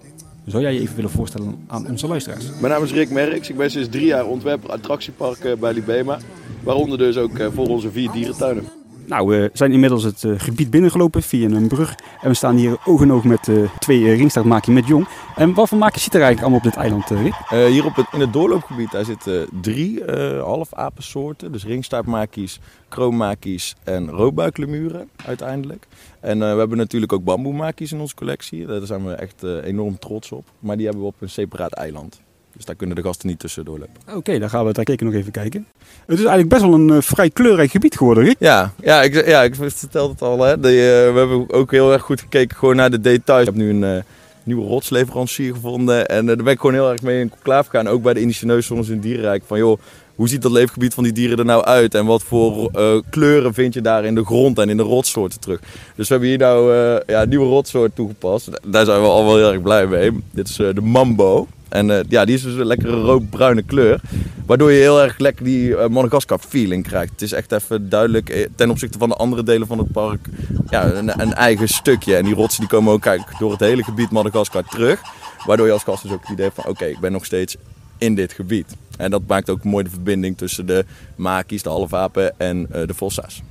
zou 0.46 0.64
jij 0.64 0.74
je 0.74 0.80
even 0.80 0.96
willen 0.96 1.12
voorstellen 1.12 1.64
aan 1.68 1.88
onze 1.90 2.08
luisteraars? 2.08 2.46
Mijn 2.60 2.74
naam 2.74 2.84
is 2.84 2.92
Rick 2.92 3.10
Merks. 3.10 3.50
Ik 3.50 3.58
ben 3.58 3.72
sinds 3.72 3.90
drie 3.90 4.06
jaar 4.06 4.26
ontwerper 4.26 4.70
attractiepark 4.72 5.60
bij 5.60 5.74
Libema. 5.74 6.18
Waaronder 6.64 6.98
dus 6.98 7.18
ook 7.18 7.38
eh, 7.38 7.48
voor 7.54 7.68
onze 7.68 7.92
vier 7.92 8.12
dierentuinen. 8.12 8.83
Nou, 9.06 9.28
we 9.28 9.50
zijn 9.54 9.72
inmiddels 9.72 10.04
het 10.04 10.24
uh, 10.24 10.40
gebied 10.40 10.70
binnengelopen 10.70 11.24
via 11.24 11.50
een 11.50 11.68
brug. 11.68 11.96
En 12.22 12.30
we 12.30 12.36
staan 12.36 12.56
hier 12.56 12.78
oog 12.86 13.02
in 13.02 13.12
oog 13.12 13.24
met 13.24 13.48
uh, 13.48 13.70
twee 13.80 14.00
uh, 14.00 14.66
met 14.66 14.88
jong. 14.88 15.08
En 15.36 15.54
wat 15.54 15.70
voor 15.70 15.78
maakjes 15.78 16.04
zit 16.04 16.14
er 16.14 16.22
eigenlijk 16.22 16.42
allemaal 16.42 16.68
op 16.68 16.74
dit 16.74 16.84
eiland, 16.84 17.10
Rick? 17.10 17.70
hier 17.72 17.86
op 17.86 17.96
het, 17.96 18.06
in 18.12 18.20
het 18.20 18.34
doorloopgebied 18.34 18.92
daar 18.92 19.06
zitten 19.06 19.48
drie 19.62 20.04
halfapensoorten. 20.40 21.52
Dus 21.52 21.66
ringstaartmakies, 21.66 22.60
kroonmakies 22.90 23.76
en 23.84 24.10
roodbuiklemuren 24.10 25.10
uiteindelijk. 25.26 25.88
En 26.20 26.40
we 26.40 26.46
hebben 26.46 26.78
natuurlijk 26.78 27.14
ook 27.14 27.24
bamboemakies 27.24 27.92
in 27.92 28.00
onze 28.00 28.16
collectie. 28.16 28.66
Daar 28.66 28.86
zijn 28.86 29.06
we 29.06 29.14
echt 29.14 29.44
enorm 29.44 30.00
trots 30.00 30.32
op. 30.32 30.46
Maar 30.60 30.76
die 30.76 30.86
hebben 30.86 31.04
we 31.04 31.10
op 31.10 31.22
een 31.22 31.30
separaat 31.30 31.74
eiland. 31.74 32.23
Dus 32.56 32.66
daar 32.66 32.76
kunnen 32.76 32.96
de 32.96 33.02
gasten 33.02 33.28
niet 33.28 33.40
tussendoor 33.40 33.80
lopen. 33.80 33.96
Oké, 34.08 34.18
okay, 34.18 34.40
dan 34.40 34.50
gaan 34.50 34.66
we 34.66 34.74
daar 34.74 34.84
kijken 34.84 35.06
nog 35.06 35.16
even 35.16 35.32
kijken. 35.32 35.68
Het 36.06 36.20
is 36.20 36.26
eigenlijk 36.26 36.50
best 36.50 36.62
wel 36.62 36.74
een 36.74 36.88
uh, 36.88 37.02
vrij 37.02 37.30
kleurrijk 37.30 37.72
gebied 37.72 37.98
geworden, 37.98 38.24
Rick. 38.24 38.36
Ja, 38.40 38.74
ja, 38.82 39.02
ik, 39.02 39.28
ja, 39.28 39.44
ik 39.44 39.56
vertelde 39.56 40.12
het 40.12 40.22
al. 40.22 40.42
Hè. 40.42 40.60
De, 40.60 40.68
uh, 40.68 41.14
we 41.14 41.20
hebben 41.20 41.54
ook 41.54 41.72
heel 41.72 41.94
erg 41.94 42.02
goed 42.02 42.20
gekeken 42.20 42.58
gewoon 42.58 42.76
naar 42.76 42.92
de 42.92 43.02
details. 43.02 43.40
Ik 43.40 43.46
heb 43.46 43.56
nu 43.56 43.70
een 43.70 43.96
uh, 43.96 44.04
nieuwe 44.44 44.66
rotsleverancier 44.66 45.54
gevonden. 45.54 46.08
En 46.08 46.26
daar 46.26 46.36
ben 46.36 46.48
ik 46.48 46.60
gewoon 46.60 46.74
heel 46.76 46.92
erg 46.92 47.02
mee 47.02 47.20
in 47.20 47.30
conclave 47.30 47.70
gegaan. 47.70 47.88
Ook 47.88 48.02
bij 48.02 48.14
de 48.14 48.22
initiëneuszones 48.22 48.90
in 48.90 49.00
Dierenrijk. 49.00 49.44
Van 49.46 49.58
joh, 49.58 49.80
hoe 50.16 50.30
ziet 50.30 50.42
dat 50.42 50.52
leefgebied 50.52 50.94
van 50.94 51.04
die 51.04 51.14
dieren 51.14 51.38
er 51.38 51.46
nou 51.46 51.64
uit? 51.64 51.96
En 51.96 52.06
wat 52.06 52.24
voor 52.24 52.72
kleuren 53.10 53.54
vind 53.54 53.74
je 53.74 53.82
daar 53.82 54.06
in 54.06 54.16
de 54.16 54.26
grond 54.26 54.60
en 54.60 54.70
in 54.70 54.78
de 54.78 54.84
rotsoorten 54.84 55.40
terug? 55.40 55.60
Dus 55.96 56.08
we 56.08 56.14
hebben 56.14 56.30
hier 56.30 56.38
nou 56.38 56.74
ja, 57.08 57.22
een 57.22 57.30
nieuwe 57.30 57.46
rotsoort 57.46 57.96
toegepast. 57.96 58.50
Daar 58.66 58.86
zijn 58.86 59.02
we 59.02 59.08
al 59.08 59.26
wel 59.26 59.36
heel 59.36 59.52
erg 59.52 59.62
blij 59.62 59.88
mee. 59.88 60.12
Dit 60.32 60.50
is 60.50 60.56
de 60.56 60.82
Mambo. 60.82 61.48
En 61.74 61.90
uh, 61.90 62.00
ja, 62.10 62.26
die 62.26 62.36
is 62.36 62.44
dus 62.44 62.54
een 62.54 62.66
lekkere 62.66 63.02
roodbruine 63.02 63.62
kleur. 63.62 64.02
Waardoor 64.46 64.72
je 64.72 64.80
heel 64.80 65.02
erg 65.02 65.18
lekker 65.18 65.46
die 65.46 65.70
uh, 65.70 65.88
Madagaskar 65.88 66.40
feeling 66.40 66.84
krijgt. 66.88 67.12
Het 67.12 67.22
is 67.22 67.32
echt 67.32 67.52
even 67.52 67.90
duidelijk 67.90 68.30
eh, 68.30 68.48
ten 68.56 68.70
opzichte 68.70 68.98
van 68.98 69.10
de 69.10 69.16
andere 69.16 69.44
delen 69.44 69.68
van 69.68 69.78
het 69.78 69.92
park 69.92 70.28
ja, 70.70 70.92
een, 70.92 71.22
een 71.22 71.34
eigen 71.34 71.68
stukje. 71.68 72.16
En 72.16 72.26
die 72.26 72.34
rotsen 72.34 72.60
die 72.60 72.70
komen 72.70 72.94
ook 72.94 73.02
kijk, 73.02 73.22
door 73.40 73.52
het 73.52 73.60
hele 73.60 73.84
gebied 73.84 74.12
Madagaskar 74.12 74.64
terug. 74.64 75.02
Waardoor 75.46 75.66
je 75.66 75.72
als 75.72 75.84
gast 75.84 76.04
dus 76.04 76.12
ook 76.12 76.22
het 76.22 76.30
idee 76.30 76.46
hebt 76.46 76.62
van 76.62 76.72
oké, 76.72 76.86
ik 76.86 77.00
ben 77.00 77.12
nog 77.12 77.26
steeds 77.26 77.56
in 77.98 78.16
dit 78.16 78.34
gebied. 78.34 78.76
En 78.98 79.12
dat 79.12 79.22
maakt 79.28 79.50
ook 79.50 79.64
mooi 79.64 79.84
de 79.84 79.90
verbinding 79.90 80.38
tussen 80.38 80.66
de 80.66 80.86
makies, 81.16 81.64
de 81.64 81.70
halfapen 81.70 82.40
en 82.40 82.68
uh, 82.76 82.88
de 82.88 82.94
fossa's. 82.94 83.42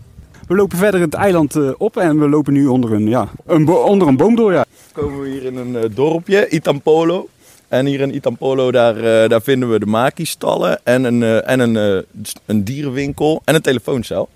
We 0.46 0.54
lopen 0.54 0.78
verder 0.78 1.00
het 1.00 1.14
eiland 1.14 1.76
op 1.76 1.96
en 1.96 2.18
we 2.18 2.28
lopen 2.28 2.52
nu 2.52 2.66
onder 2.66 2.92
een, 2.92 3.08
ja, 3.08 3.28
een, 3.46 3.68
onder 3.68 4.08
een 4.08 4.16
boom 4.16 4.36
door. 4.36 4.52
Ja. 4.52 4.64
Komen 4.92 5.20
we 5.20 5.28
hier 5.28 5.44
in 5.44 5.56
een 5.56 5.92
dorpje, 5.94 6.48
Itampolo. 6.48 7.28
En 7.72 7.86
hier 7.86 8.00
in 8.00 8.14
Itampolo, 8.14 8.70
daar, 8.70 8.96
eh, 8.96 9.28
daar 9.28 9.42
vinden 9.42 9.70
we 9.70 9.78
de 9.78 9.86
Maki-stallen 9.86 10.80
en, 10.84 11.04
een, 11.04 11.22
eh, 11.22 11.50
en 11.50 11.60
een, 11.60 11.76
eh, 11.76 12.30
een 12.46 12.64
dierenwinkel 12.64 13.42
en 13.44 13.54
een 13.54 13.60
telefooncel. 13.60 14.28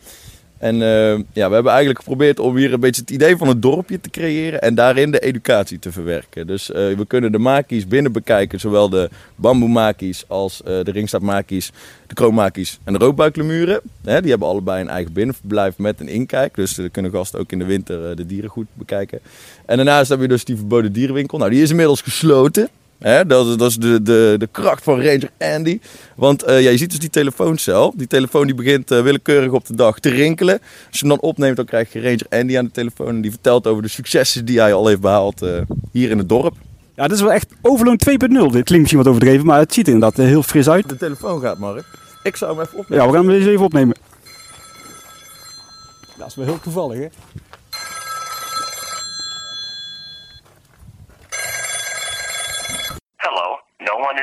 En 0.58 0.76
ja, 1.32 1.48
we 1.48 1.54
hebben 1.54 1.66
eigenlijk 1.66 1.98
geprobeerd 1.98 2.38
om 2.38 2.56
hier 2.56 2.72
een 2.72 2.80
beetje 2.80 3.00
het 3.00 3.10
idee 3.10 3.36
van 3.36 3.48
het 3.48 3.62
dorpje 3.62 4.00
te 4.00 4.10
creëren 4.10 4.60
en 4.60 4.74
daarin 4.74 5.10
de 5.10 5.18
educatie 5.18 5.78
te 5.78 5.92
verwerken. 5.92 6.46
Dus 6.46 6.66
we 6.66 7.04
kunnen 7.06 7.32
de 7.32 7.38
makies 7.38 7.86
binnen 7.86 8.12
bekijken, 8.12 8.60
zowel 8.60 8.88
de 8.88 9.10
bamboemakies 9.34 10.24
als 10.28 10.60
de 10.64 10.90
ringstaartmakies, 10.90 11.72
de 12.06 12.14
kroonmakies 12.14 12.78
en 12.84 12.92
de 12.92 12.98
roodbuiklemuren. 12.98 13.80
Die 14.02 14.12
hebben 14.12 14.48
allebei 14.48 14.80
een 14.80 14.88
eigen 14.88 15.12
binnenverblijf 15.12 15.78
met 15.78 16.00
een 16.00 16.08
inkijk, 16.08 16.54
dus 16.54 16.78
er 16.78 16.90
kunnen 16.90 17.10
gasten 17.10 17.40
ook 17.40 17.52
in 17.52 17.58
de 17.58 17.64
winter 17.64 18.16
de 18.16 18.26
dieren 18.26 18.50
goed 18.50 18.66
bekijken. 18.72 19.20
En 19.66 19.76
daarnaast 19.76 20.08
hebben 20.08 20.26
we 20.26 20.32
dus 20.32 20.44
die 20.44 20.56
verboden 20.56 20.92
dierenwinkel. 20.92 21.38
Nou, 21.38 21.50
die 21.50 21.62
is 21.62 21.70
inmiddels 21.70 22.00
gesloten. 22.00 22.68
Hè, 22.98 23.26
dat, 23.26 23.46
is- 23.46 23.56
dat 23.56 23.70
is 23.70 23.76
de, 23.76 24.02
de, 24.02 24.34
de 24.38 24.48
kracht 24.52 24.82
van 24.82 25.00
Ranger 25.02 25.30
Andy. 25.38 25.80
Want 26.16 26.42
eh, 26.42 26.62
ja, 26.62 26.70
je 26.70 26.76
ziet 26.76 26.90
dus 26.90 26.98
die 26.98 27.10
telefooncel. 27.10 27.92
Die 27.96 28.06
telefoon 28.06 28.46
die 28.46 28.54
begint 28.54 28.90
eh, 28.90 29.02
willekeurig 29.02 29.50
op 29.52 29.66
de 29.66 29.74
dag 29.74 29.98
te 29.98 30.08
rinkelen. 30.08 30.58
Als 30.60 30.98
je 31.00 31.06
hem 31.06 31.08
dan 31.08 31.20
opneemt, 31.20 31.56
dan 31.56 31.64
krijg 31.64 31.92
je 31.92 32.00
Ranger 32.00 32.26
Andy 32.30 32.58
aan 32.58 32.64
de 32.64 32.70
telefoon. 32.70 33.08
En 33.08 33.20
die 33.20 33.30
vertelt 33.30 33.66
over 33.66 33.82
de 33.82 33.88
successen 33.88 34.44
die 34.44 34.60
hij 34.60 34.72
al 34.74 34.86
heeft 34.86 35.00
behaald 35.00 35.42
eh, 35.42 35.50
hier 35.92 36.10
in 36.10 36.18
het 36.18 36.28
dorp. 36.28 36.54
Ja, 36.94 37.02
dit 37.06 37.16
is 37.16 37.22
wel 37.22 37.32
echt 37.32 37.46
Overloon 37.62 38.00
2.0. 38.10 38.16
Dit 38.16 38.50
klinkt 38.50 38.70
misschien 38.70 38.98
wat 38.98 39.06
overdreven, 39.08 39.46
maar 39.46 39.58
het 39.58 39.74
ziet 39.74 39.86
er 39.86 39.92
inderdaad 39.92 40.26
heel 40.26 40.42
fris 40.42 40.68
uit. 40.68 40.88
De 40.88 40.96
telefoon 40.96 41.40
gaat, 41.40 41.58
Mark. 41.58 41.84
Ik 42.22 42.36
zou 42.36 42.52
hem 42.56 42.60
even 42.66 42.78
opnemen. 42.78 43.04
Ja, 43.04 43.10
we 43.10 43.16
gaan 43.16 43.26
hem 43.26 43.36
eens 43.36 43.46
even 43.46 43.64
opnemen. 43.64 43.96
Dat 46.18 46.26
is 46.26 46.34
wel 46.34 46.44
heel 46.46 46.60
toevallig, 46.60 46.98
hè? 46.98 47.06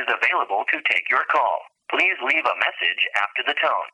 Is 0.02 0.08
available 0.18 0.62
to 0.72 0.76
take 0.90 1.04
your 1.14 1.24
call. 1.34 1.56
Please 1.86 2.16
leave 2.30 2.46
a 2.54 2.56
message 2.66 3.02
after 3.24 3.42
the 3.44 3.54
tone. 3.64 3.88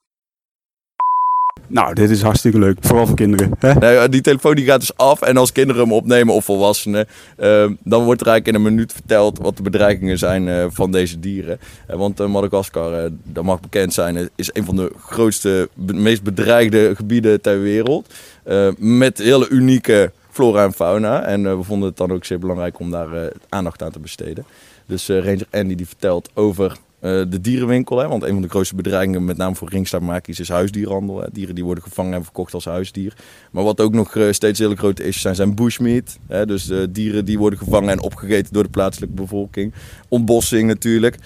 Nou, 1.66 1.94
dit 1.94 2.10
is 2.10 2.22
hartstikke 2.22 2.58
leuk. 2.58 2.76
Vooral 2.80 3.06
voor 3.06 3.16
kinderen. 3.16 3.56
Hè? 3.58 3.74
Nou 3.74 4.08
die 4.08 4.20
telefoon 4.20 4.54
die 4.54 4.64
gaat 4.64 4.80
dus 4.80 4.96
af 4.96 5.22
en 5.22 5.36
als 5.36 5.52
kinderen 5.52 5.82
hem 5.82 5.92
opnemen 5.92 6.34
of 6.34 6.44
volwassenen, 6.44 7.08
eh, 7.36 7.66
dan 7.80 8.04
wordt 8.04 8.20
er 8.20 8.26
eigenlijk 8.26 8.46
in 8.46 8.54
een 8.54 8.74
minuut 8.74 8.92
verteld 8.92 9.38
wat 9.38 9.56
de 9.56 9.62
bedreigingen 9.62 10.18
zijn 10.18 10.48
eh, 10.48 10.66
van 10.68 10.92
deze 10.92 11.20
dieren. 11.20 11.60
Want 11.86 12.20
eh, 12.20 12.26
Madagaskar, 12.26 12.92
eh, 12.92 13.10
dat 13.10 13.44
mag 13.44 13.60
bekend 13.60 13.94
zijn, 13.94 14.30
is 14.36 14.54
een 14.54 14.64
van 14.64 14.76
de 14.76 14.92
grootste, 14.98 15.68
meest 15.74 16.22
bedreigde 16.22 16.96
gebieden 16.96 17.40
ter 17.40 17.60
wereld. 17.60 18.14
Eh, 18.44 18.68
met 18.78 19.18
hele 19.18 19.48
unieke 19.48 20.12
flora 20.30 20.64
en 20.64 20.72
fauna. 20.72 21.22
En 21.22 21.46
eh, 21.46 21.56
we 21.56 21.62
vonden 21.62 21.88
het 21.88 21.96
dan 21.96 22.12
ook 22.12 22.24
zeer 22.24 22.38
belangrijk 22.38 22.78
om 22.78 22.90
daar 22.90 23.12
eh, 23.12 23.30
aandacht 23.48 23.82
aan 23.82 23.90
te 23.90 23.98
besteden. 23.98 24.44
Dus 24.86 25.08
eh, 25.08 25.24
Ranger 25.24 25.46
Andy 25.50 25.74
die 25.74 25.86
vertelt 25.86 26.30
over 26.34 26.76
de 27.00 27.40
dierenwinkel. 27.40 27.98
Hè? 27.98 28.08
Want 28.08 28.22
een 28.22 28.32
van 28.32 28.42
de 28.42 28.48
grootste 28.48 28.74
bedreigingen, 28.74 29.24
met 29.24 29.36
name 29.36 29.54
voor 29.54 29.68
ringstaartmakies, 29.68 30.40
is 30.40 30.48
huisdierhandel. 30.48 31.24
Dieren 31.32 31.54
die 31.54 31.64
worden 31.64 31.84
gevangen 31.84 32.14
en 32.14 32.24
verkocht 32.24 32.54
als 32.54 32.64
huisdier. 32.64 33.16
Maar 33.50 33.64
wat 33.64 33.80
ook 33.80 33.92
nog 33.92 34.16
steeds 34.30 34.58
hele 34.58 34.76
grote 34.76 35.02
issues 35.02 35.22
zijn, 35.22 35.34
zijn 35.34 35.54
bushmeat. 35.54 36.18
Hè? 36.28 36.46
Dus 36.46 36.72
dieren 36.90 37.24
die 37.24 37.38
worden 37.38 37.58
gevangen 37.58 37.90
en 37.90 38.00
opgegeten 38.00 38.52
door 38.52 38.62
de 38.62 38.68
plaatselijke 38.68 39.14
bevolking. 39.14 39.72
Ontbossing 40.08 40.68
natuurlijk, 40.68 41.16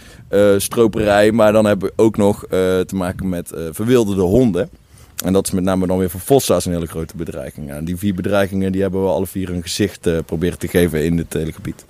stroperij. 0.56 1.32
Maar 1.32 1.52
dan 1.52 1.64
hebben 1.64 1.88
we 1.88 2.02
ook 2.02 2.16
nog 2.16 2.46
te 2.48 2.94
maken 2.94 3.28
met 3.28 3.52
verwilderde 3.70 4.22
honden. 4.22 4.68
En 5.24 5.32
dat 5.32 5.46
is 5.46 5.52
met 5.52 5.64
name 5.64 5.86
dan 5.86 5.98
weer 5.98 6.10
voor 6.10 6.20
Fossa's 6.20 6.64
een 6.64 6.72
hele 6.72 6.86
grote 6.86 7.16
bedreiging. 7.16 7.70
En 7.70 7.84
die 7.84 7.96
vier 7.96 8.14
bedreigingen 8.14 8.72
die 8.72 8.82
hebben 8.82 9.02
we 9.02 9.08
alle 9.08 9.26
vier 9.26 9.50
een 9.50 9.62
gezicht 9.62 10.06
eh, 10.06 10.18
proberen 10.26 10.58
te 10.58 10.68
geven 10.68 11.04
in 11.04 11.16
dit 11.16 11.32
hele 11.32 11.52
gebied. 11.52 11.84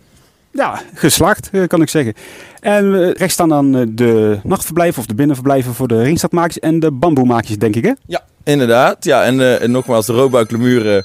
Ja, 0.51 0.83
geslaagd, 0.95 1.49
eh, 1.53 1.67
kan 1.67 1.83
ik 1.83 1.89
zeggen. 1.89 2.15
En 2.61 2.95
eh, 2.95 3.11
rechts 3.11 3.33
staan 3.33 3.49
dan 3.49 3.95
de 3.95 4.39
nachtverblijven 4.43 5.01
of 5.01 5.07
de 5.07 5.15
binnenverblijven 5.15 5.75
voor 5.75 5.89
de 5.89 6.03
ringstadmakers 6.03 6.59
en 6.59 6.81
de 6.81 6.91
bamboemaakjes, 6.91 7.59
denk 7.59 7.77
ik, 7.77 7.85
hè? 7.85 7.93
Ja, 8.07 8.25
inderdaad. 8.45 9.05
Ja, 9.05 9.25
en, 9.25 9.61
en 9.61 9.71
nogmaals, 9.71 10.07
de 10.07 10.13
roodbuiklemuren 10.13 11.05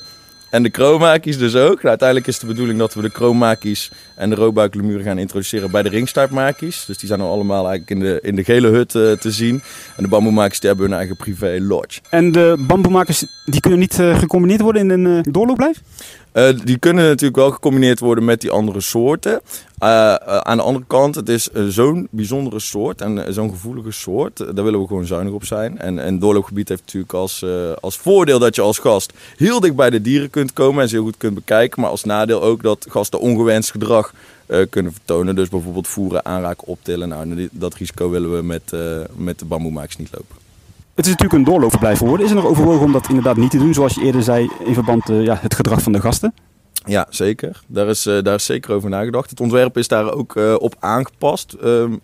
en 0.50 0.64
de 0.64 0.70
kroonmakies 0.70 1.38
dus 1.38 1.56
ook. 1.56 1.76
Nou, 1.76 1.88
uiteindelijk 1.88 2.28
is 2.28 2.40
de 2.40 2.46
bedoeling 2.46 2.80
dat 2.80 2.94
we 2.94 3.02
de 3.02 3.12
kroonmakies 3.12 3.92
en 4.16 4.30
de 4.30 4.36
roodbuiklemuren 4.36 5.04
gaan 5.04 5.18
introduceren 5.18 5.72
bij 5.72 5.84
de 5.84 5.90
ringstaartmakies. 5.90 6.86
Dus 6.86 6.98
die 6.98 7.08
zijn 7.08 7.20
dan 7.20 7.30
allemaal 7.30 7.68
eigenlijk 7.68 7.90
in 7.90 8.00
de, 8.00 8.20
in 8.22 8.36
de 8.36 8.44
gele 8.44 8.68
hut 8.68 8.96
eh, 8.96 9.12
te 9.12 9.32
zien. 9.32 9.62
En 9.98 10.04
de 10.04 10.10
bamboemakers 10.10 10.60
hebben 10.60 10.86
hun 10.86 10.98
eigen 10.98 11.16
privé 11.16 11.58
lodge. 11.60 12.02
En 12.10 12.32
de 12.32 12.56
bamboemakers, 12.68 13.26
die 13.46 13.60
kunnen 13.60 13.80
niet 13.80 14.00
eh, 14.00 14.20
gecombineerd 14.20 14.62
worden 14.62 14.82
in 14.82 14.90
een 14.90 15.18
uh, 15.18 15.34
doorloopblijf? 15.34 15.82
Uh, 16.34 16.50
die 16.64 16.78
kunnen 16.78 17.04
natuurlijk 17.04 17.36
wel 17.36 17.52
gecombineerd 17.52 18.00
worden 18.00 18.26
met 18.26 18.42
die 18.42 18.52
andere 18.52 18.82
soorten. 18.82 19.32
Uh, 19.32 19.88
uh, 19.90 20.16
aan 20.38 20.58
de 20.58 20.64
andere 20.64 20.86
kant, 20.88 21.16
het 21.16 21.30
is 21.30 21.50
zo'n 21.68 22.08
bijzondere 22.12 22.60
soort 22.60 23.02
en 23.02 23.34
zo'n 23.34 23.50
gevoelige 23.50 23.92
soort. 23.92 24.38
daar 24.38 24.64
willen 24.64 24.80
we 24.82 24.88
gewoon 24.88 25.06
zuinig 25.06 25.34
op 25.34 25.46
zijn. 25.46 25.80
En, 25.80 26.00
en 26.00 26.20
doorloopgebied 26.20 26.70
heeft 26.70 26.82
natuurlijk 26.82 27.14
als, 27.14 27.46
als 27.82 27.98
voordeel 27.98 28.40
dat 28.40 28.56
je 28.56 28.62
als 28.62 28.78
gast 28.78 29.14
heel 29.38 29.60
dicht 29.60 29.76
bij 29.76 29.90
de 29.90 30.02
dieren 30.02 30.30
kunt 30.30 30.54
komen 30.54 30.82
en 30.82 30.90
ze 30.90 30.96
heel 30.96 31.04
goed 31.04 31.18
kunt 31.18 31.36
bekijken. 31.36 31.82
Maar 31.82 31.90
als 31.90 32.04
nadeel 32.04 32.42
ook 32.42 32.64
dat 32.64 32.86
gasten 32.90 33.20
ongewenst 33.20 33.72
gedrag 33.72 34.14
kunnen 34.70 34.92
vertonen. 34.92 35.36
Dus 35.36 35.50
bijvoorbeeld 35.50 35.88
voeren, 35.88 36.26
aanraken, 36.26 36.68
optillen. 36.68 37.10
Nou, 37.10 37.50
dat 37.52 37.74
risico 37.74 38.10
willen 38.10 38.36
we 38.36 38.42
met, 38.42 38.62
uh, 38.74 39.00
met 39.16 39.40
de 39.40 39.46
bamboemakers 39.46 39.98
niet 39.98 40.10
lopen. 40.12 40.49
Het 41.00 41.08
is 41.08 41.14
natuurlijk 41.14 41.40
een 41.40 41.52
doorloopverblijf 41.52 41.98
geworden. 41.98 42.26
Is 42.26 42.32
er 42.32 42.38
nog 42.38 42.46
overwogen 42.46 42.86
om 42.86 42.92
dat 42.92 43.08
inderdaad 43.08 43.38
niet 43.38 43.52
te 43.52 43.58
doen, 43.58 43.74
zoals 43.74 43.94
je 43.94 44.02
eerder 44.02 44.24
zei, 44.24 44.50
in 44.64 44.74
verband 44.74 45.08
met 45.08 45.18
uh, 45.18 45.24
ja, 45.24 45.38
het 45.42 45.56
gedrag 45.56 45.82
van 45.82 45.92
de 45.92 46.02
gasten? 46.02 46.34
Ja, 46.86 47.08
zeker. 47.10 47.62
Daar 47.68 47.88
is, 47.88 48.08
uh, 48.08 48.22
daar 48.22 48.36
is 48.36 48.46
zeker 48.46 48.74
over 48.74 48.90
nagedacht. 48.90 49.30
Het 49.30 49.40
ontwerp 49.40 49.78
is 49.78 49.88
daar 49.88 50.14
ook 50.14 50.36
uh, 50.36 50.56
op 50.60 50.76
aangepast 50.80 51.56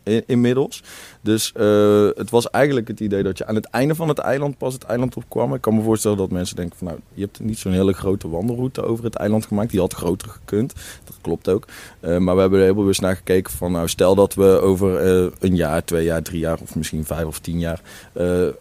in, 0.04 0.24
inmiddels. 0.26 0.84
Dus 1.22 1.54
uh, 1.58 2.10
het 2.16 2.30
was 2.30 2.50
eigenlijk 2.50 2.88
het 2.88 3.00
idee 3.00 3.24
dat 3.24 3.38
je 3.38 3.46
aan 3.46 3.56
het 3.56 3.66
einde 3.66 3.96
van 3.96 4.08
het 4.08 4.18
eiland 4.18 4.58
pas 4.58 4.74
het 4.74 4.84
eiland 4.84 5.16
opkwam. 5.16 5.54
Ik 5.54 5.62
kan 5.62 5.76
me 5.76 5.82
voorstellen 5.82 6.18
dat 6.18 6.32
mensen 6.32 6.56
denken 6.56 6.78
van 6.78 6.88
nou, 6.88 7.00
je 7.14 7.22
hebt 7.22 7.40
niet 7.40 7.58
zo'n 7.58 7.72
hele 7.72 7.94
grote 7.94 8.30
wandelroute 8.30 8.84
over 8.84 9.04
het 9.04 9.16
eiland 9.16 9.46
gemaakt. 9.46 9.72
Die 9.72 9.80
had 9.80 9.94
groter 9.94 10.30
gekund. 10.30 10.74
Dat 11.04 11.18
klopt 11.22 11.50
ook. 11.50 11.66
Maar 12.02 12.36
we 12.36 12.42
hebben 12.42 12.60
er 12.60 12.66
heel 12.66 12.76
bewust 12.76 13.02
naar 13.02 13.16
gekeken 13.16 13.54
van 13.54 13.72
nou, 13.72 13.88
stel 13.88 14.16
dat 14.16 14.34
we 14.34 14.60
over 14.62 15.02
een 15.40 15.56
jaar, 15.56 15.84
twee 15.84 16.04
jaar, 16.04 16.22
drie 16.22 16.40
jaar 16.40 16.58
of 16.62 16.76
misschien 16.76 17.06
vijf 17.06 17.26
of 17.26 17.40
tien 17.40 17.60
jaar 17.60 17.82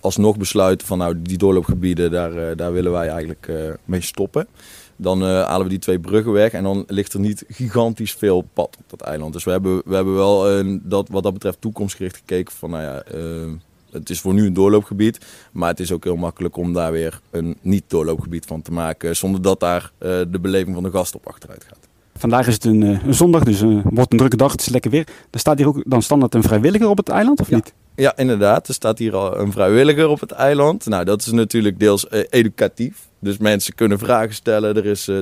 alsnog 0.00 0.37
besluiten 0.37 0.87
van 0.87 0.99
nou, 0.99 1.23
die 1.23 1.38
doorloopgebieden, 1.38 2.11
daar, 2.11 2.56
daar 2.56 2.73
willen 2.73 2.92
wij 2.92 3.09
eigenlijk 3.09 3.52
mee 3.85 4.00
stoppen. 4.00 4.47
Dan 4.97 5.23
uh, 5.23 5.47
halen 5.47 5.63
we 5.63 5.69
die 5.69 5.79
twee 5.79 5.99
bruggen 5.99 6.33
weg 6.33 6.53
en 6.53 6.63
dan 6.63 6.85
ligt 6.87 7.13
er 7.13 7.21
niet 7.21 7.45
gigantisch 7.49 8.13
veel 8.13 8.45
pad 8.53 8.77
op 8.79 8.85
dat 8.87 9.01
eiland. 9.01 9.33
Dus 9.33 9.45
we 9.45 9.51
hebben, 9.51 9.83
we 9.85 9.95
hebben 9.95 10.15
wel 10.15 10.59
uh, 10.59 10.79
dat, 10.83 11.09
wat 11.09 11.23
dat 11.23 11.33
betreft 11.33 11.61
toekomstgericht 11.61 12.17
gekeken 12.17 12.55
van, 12.55 12.71
nou 12.71 12.83
ja, 12.83 13.03
uh, 13.15 13.53
het 13.91 14.11
is 14.11 14.21
voor 14.21 14.35
nu 14.35 14.47
een 14.47 14.53
doorloopgebied. 14.53 15.19
Maar 15.53 15.69
het 15.69 15.81
is 15.81 15.93
ook 15.93 16.05
heel 16.05 16.17
makkelijk 16.17 16.57
om 16.57 16.73
daar 16.73 16.93
weer 16.93 17.21
een 17.31 17.57
niet-doorloopgebied 17.61 18.45
van 18.45 18.63
te 18.63 18.73
maken. 18.73 19.17
Zonder 19.17 19.43
dat 19.43 19.61
daar 19.61 19.93
de 19.99 20.39
beleving 20.41 20.75
van 20.75 20.83
de 20.85 20.91
gast 20.91 21.15
op 21.15 21.27
achteruit 21.27 21.65
gaat. 21.65 21.89
Vandaag 22.17 22.47
is 22.47 22.55
het 22.55 22.65
een, 22.65 22.83
een 22.83 23.15
zondag, 23.15 23.45
dus 23.45 23.61
het 23.61 23.83
wordt 23.85 24.13
een 24.13 24.19
drukke 24.19 24.37
dag. 24.37 24.53
Het 24.53 24.61
is 24.61 24.69
lekker 24.69 24.91
weer. 24.91 25.07
Er 25.31 25.39
staat 25.39 25.59
hier 25.59 25.67
ook 25.67 25.83
dan 25.87 26.03
standaard 26.03 26.35
een 26.35 26.43
vrijwilliger 26.43 26.89
op 26.89 26.97
het 26.97 27.09
eiland, 27.09 27.41
of 27.41 27.49
ja. 27.49 27.55
niet? 27.55 27.73
Ja, 27.97 28.17
inderdaad. 28.17 28.69
Er 28.69 28.75
staat 28.75 28.99
hier 28.99 29.17
al 29.17 29.39
een 29.39 29.53
vrijwilliger 29.53 30.09
op 30.09 30.21
het 30.21 30.31
eiland. 30.31 30.87
Nou, 30.87 31.05
dat 31.05 31.21
is 31.21 31.31
natuurlijk 31.31 31.79
deels 31.79 32.07
uh, 32.11 32.21
educatief. 32.31 33.09
Dus 33.19 33.39
mensen 33.39 33.75
kunnen 33.75 33.99
vragen 33.99 34.35
stellen. 34.35 34.77
Er 34.77 34.87
is 34.87 35.09
uh, 35.09 35.19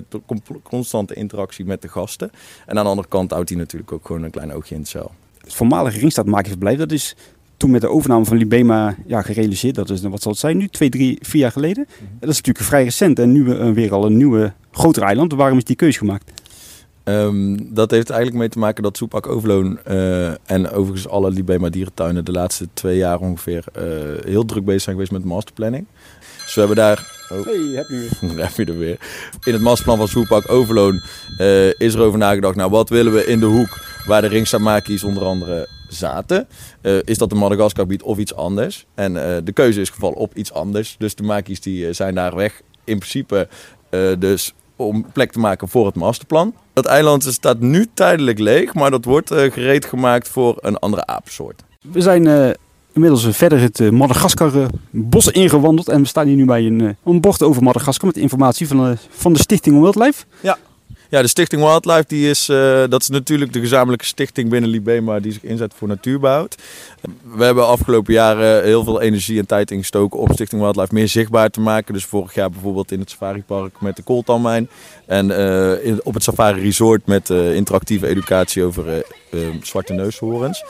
constante 0.63 1.15
interactie 1.15 1.65
met 1.65 1.83
de 1.83 1.89
gasten. 1.89 2.31
En 2.67 2.79
aan 2.79 2.85
de 2.85 2.91
andere 2.91 3.09
kant 3.09 3.31
houdt 3.31 3.49
hij 3.49 3.59
natuurlijk 3.59 3.93
ook 3.93 4.07
gewoon 4.07 4.23
een 4.23 4.31
klein 4.31 4.53
oogje 4.53 4.75
in 4.75 4.81
het 4.81 4.91
cel. 4.91 5.11
Het 5.41 5.55
voormalige 5.55 5.99
ringstaatmakersverblijf, 5.99 6.79
dat 6.79 6.93
is 6.93 7.17
toen 7.57 7.71
met 7.71 7.81
de 7.81 7.89
overname 7.89 8.25
van 8.25 8.37
Libema 8.37 8.97
ja, 9.07 9.23
gerealiseerd. 9.23 9.75
Dat 9.75 9.91
is, 9.91 10.03
wat 10.03 10.23
zal 10.23 10.33
het 10.33 10.41
zijn 10.41 10.57
nu? 10.57 10.69
Twee, 10.69 10.89
drie, 10.89 11.19
vier 11.21 11.41
jaar 11.41 11.53
geleden. 11.53 11.87
Dat 12.21 12.29
is 12.29 12.37
natuurlijk 12.37 12.65
vrij 12.65 12.85
recent. 12.85 13.19
En 13.19 13.33
nu 13.33 13.45
uh, 13.45 13.71
weer 13.71 13.93
al 13.93 14.07
een 14.07 14.17
nieuwe, 14.17 14.53
groter 14.71 15.03
eiland. 15.03 15.33
Waarom 15.33 15.59
is 15.59 15.65
die 15.65 15.77
keuze 15.77 15.99
gemaakt? 15.99 16.31
Um, 17.05 17.75
dat 17.75 17.91
heeft 17.91 18.11
eigenlijk 18.11 18.41
mee 18.41 18.49
te 18.49 18.59
maken 18.59 18.83
dat 18.83 18.97
Soepak 18.97 19.27
Overloon 19.27 19.79
uh, 19.89 20.29
en 20.29 20.71
overigens 20.71 21.09
alle 21.09 21.31
Libema 21.31 21.69
dierentuinen 21.69 22.25
de 22.25 22.33
laatste 22.33 22.69
twee 22.75 22.97
jaar 22.97 23.19
ongeveer 23.19 23.65
uh, 23.77 23.83
heel 24.25 24.45
druk 24.45 24.65
bezig 24.65 24.83
zijn 24.83 24.95
geweest 24.95 25.13
met 25.13 25.25
masterplanning. 25.25 25.87
Dus 26.45 26.55
we 26.55 26.61
hebben 26.61 26.77
daar. 26.77 27.11
Oh, 27.33 27.45
hey, 27.45 27.55
heb 27.55 27.89
je 27.89 28.09
weer. 28.21 28.39
heb 28.47 28.57
je 28.57 28.65
er 28.65 28.79
weer. 28.79 28.99
In 29.45 29.53
het 29.53 29.63
masterplan 29.63 29.97
van 29.97 30.09
Soepak 30.09 30.51
Overloon 30.51 31.03
uh, 31.39 31.67
is 31.67 31.95
er 31.95 32.01
over 32.01 32.19
nagedacht. 32.19 32.57
Nou, 32.57 32.71
wat 32.71 32.89
willen 32.89 33.13
we 33.13 33.27
in 33.27 33.41
de 33.41 33.47
hoek 33.47 33.79
waar 34.07 34.21
de 34.21 34.29
ringstaartmakies 34.29 35.05
onder 35.05 35.25
andere 35.25 35.69
zaten? 35.89 36.49
is 37.05 37.19
dat 37.19 37.31
de 37.31 37.35
Madagascargebied 37.37 38.03
of 38.03 38.19
iets 38.19 38.35
anders? 38.35 38.87
En 38.95 39.13
de 39.45 39.53
keuze 39.53 39.81
is 39.81 39.91
gevallen 39.91 40.17
op 40.17 40.35
iets 40.35 40.53
anders. 40.53 40.97
Dus 40.99 41.15
de 41.15 41.23
makies 41.23 41.61
die 41.61 41.93
zijn 41.93 42.15
daar 42.15 42.37
weg. 42.37 42.63
In 42.85 42.99
principe 42.99 43.49
dus 44.19 44.55
om 44.77 45.07
plek 45.13 45.33
te 45.33 45.39
maken 45.39 45.69
voor 45.69 45.87
het 45.87 45.95
masterplan. 45.95 46.55
Dat 46.73 46.87
eiland 46.87 47.25
staat 47.25 47.61
nu 47.61 47.87
tijdelijk 47.95 48.39
leeg, 48.39 48.75
maar 48.75 48.91
dat 48.91 49.05
wordt 49.05 49.33
uh, 49.33 49.53
gereed 49.53 49.85
gemaakt 49.85 50.29
voor 50.29 50.57
een 50.61 50.79
andere 50.79 51.07
apensoort. 51.07 51.63
We 51.81 52.01
zijn 52.01 52.27
uh, 52.27 52.51
inmiddels 52.93 53.27
verder 53.31 53.61
het 53.61 53.79
uh, 53.79 53.91
Madagaskar 53.91 54.53
bos 54.91 55.29
ingewandeld 55.29 55.89
en 55.89 56.01
we 56.01 56.07
staan 56.07 56.27
hier 56.27 56.37
nu 56.37 56.45
bij 56.45 56.67
een, 56.67 56.97
een 57.05 57.21
bord 57.21 57.43
over 57.43 57.63
Madagaskar 57.63 58.07
met 58.07 58.17
informatie 58.17 58.69
van, 58.69 58.97
van 59.11 59.33
de 59.33 59.39
Stichting 59.39 59.81
Wildlife. 59.81 60.25
Ja. 60.41 60.59
Ja, 61.13 61.23
de 61.23 61.29
Stichting 61.29 61.63
Wildlife 61.63 62.05
die 62.07 62.31
is, 62.31 62.49
eh, 62.49 62.83
dat 62.89 63.01
is 63.01 63.09
natuurlijk 63.09 63.53
de 63.53 63.61
gezamenlijke 63.61 64.05
stichting 64.05 64.51
binnen 64.51 64.71
Libema 64.71 65.21
die 65.21 65.33
zich 65.33 65.43
inzet 65.43 65.73
voor 65.77 65.89
natuurbehoud. 65.89 66.57
We 67.35 67.45
hebben 67.45 67.67
afgelopen 67.67 68.13
jaren 68.13 68.65
heel 68.65 68.85
veel 68.85 69.01
energie 69.01 69.39
en 69.39 69.47
tijd 69.47 69.71
ingestoken 69.71 70.19
om 70.19 70.33
Stichting 70.33 70.63
Wildlife 70.63 70.95
meer 70.95 71.09
zichtbaar 71.09 71.51
te 71.51 71.61
maken. 71.61 71.95
Dus 71.95 72.05
vorig 72.05 72.35
jaar 72.35 72.51
bijvoorbeeld 72.51 72.93
in 72.93 73.01
het 73.01 73.11
Safari 73.11 73.43
Park 73.43 73.81
met 73.81 73.97
de 73.97 74.03
Kooltalmijn. 74.03 74.69
En 75.07 75.31
eh, 75.31 75.97
op 76.03 76.15
het 76.15 76.23
Safari 76.23 76.61
Resort 76.61 77.07
met 77.07 77.31
eh, 77.31 77.55
interactieve 77.55 78.07
educatie 78.07 78.65
over 78.65 79.05
zwarte 79.63 79.93
neushoorns. 79.93 80.65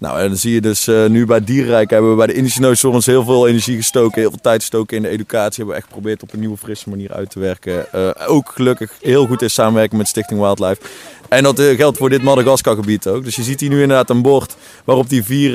Nou, 0.00 0.20
en 0.20 0.28
dan 0.28 0.36
zie 0.36 0.54
je 0.54 0.60
dus 0.60 0.86
eh, 0.86 1.06
nu 1.06 1.26
bij 1.26 1.44
Dierenrijk 1.44 1.90
hebben 1.90 2.10
we 2.10 2.16
bij 2.16 2.26
de 2.26 2.34
Indische 2.34 2.60
neushoorns 2.60 3.06
heel 3.06 3.24
veel 3.24 3.48
energie 3.48 3.76
gestoken. 3.76 4.20
Heel 4.20 4.30
veel 4.30 4.40
tijd 4.40 4.60
gestoken 4.60 4.96
in 4.96 5.02
de 5.02 5.08
educatie. 5.08 5.56
Hebben 5.56 5.74
we 5.74 5.80
echt 5.80 5.86
geprobeerd 5.86 6.22
op 6.22 6.32
een 6.32 6.40
nieuwe, 6.40 6.56
frisse 6.56 6.88
manier 6.88 7.12
uit 7.12 7.30
te 7.30 7.40
werken. 7.40 7.92
Eh, 7.92 8.10
ook 8.26 8.52
gelukkig 8.54 8.92
heel 9.00 9.26
goed 9.26 9.42
in 9.42 9.50
samenwerking 9.50 9.98
met 9.98 10.08
Stichting 10.08 10.40
Wildlife. 10.40 10.80
En 11.28 11.42
dat 11.42 11.58
eh, 11.58 11.76
geldt 11.76 11.98
voor 11.98 12.08
dit 12.08 12.22
Madagaskar-gebied 12.22 13.06
ook. 13.06 13.24
Dus 13.24 13.36
je 13.36 13.42
ziet 13.42 13.60
hier 13.60 13.68
nu 13.68 13.82
inderdaad 13.82 14.10
een 14.10 14.22
bord 14.22 14.56
waarop 14.84 15.08
die 15.08 15.24
vier 15.24 15.52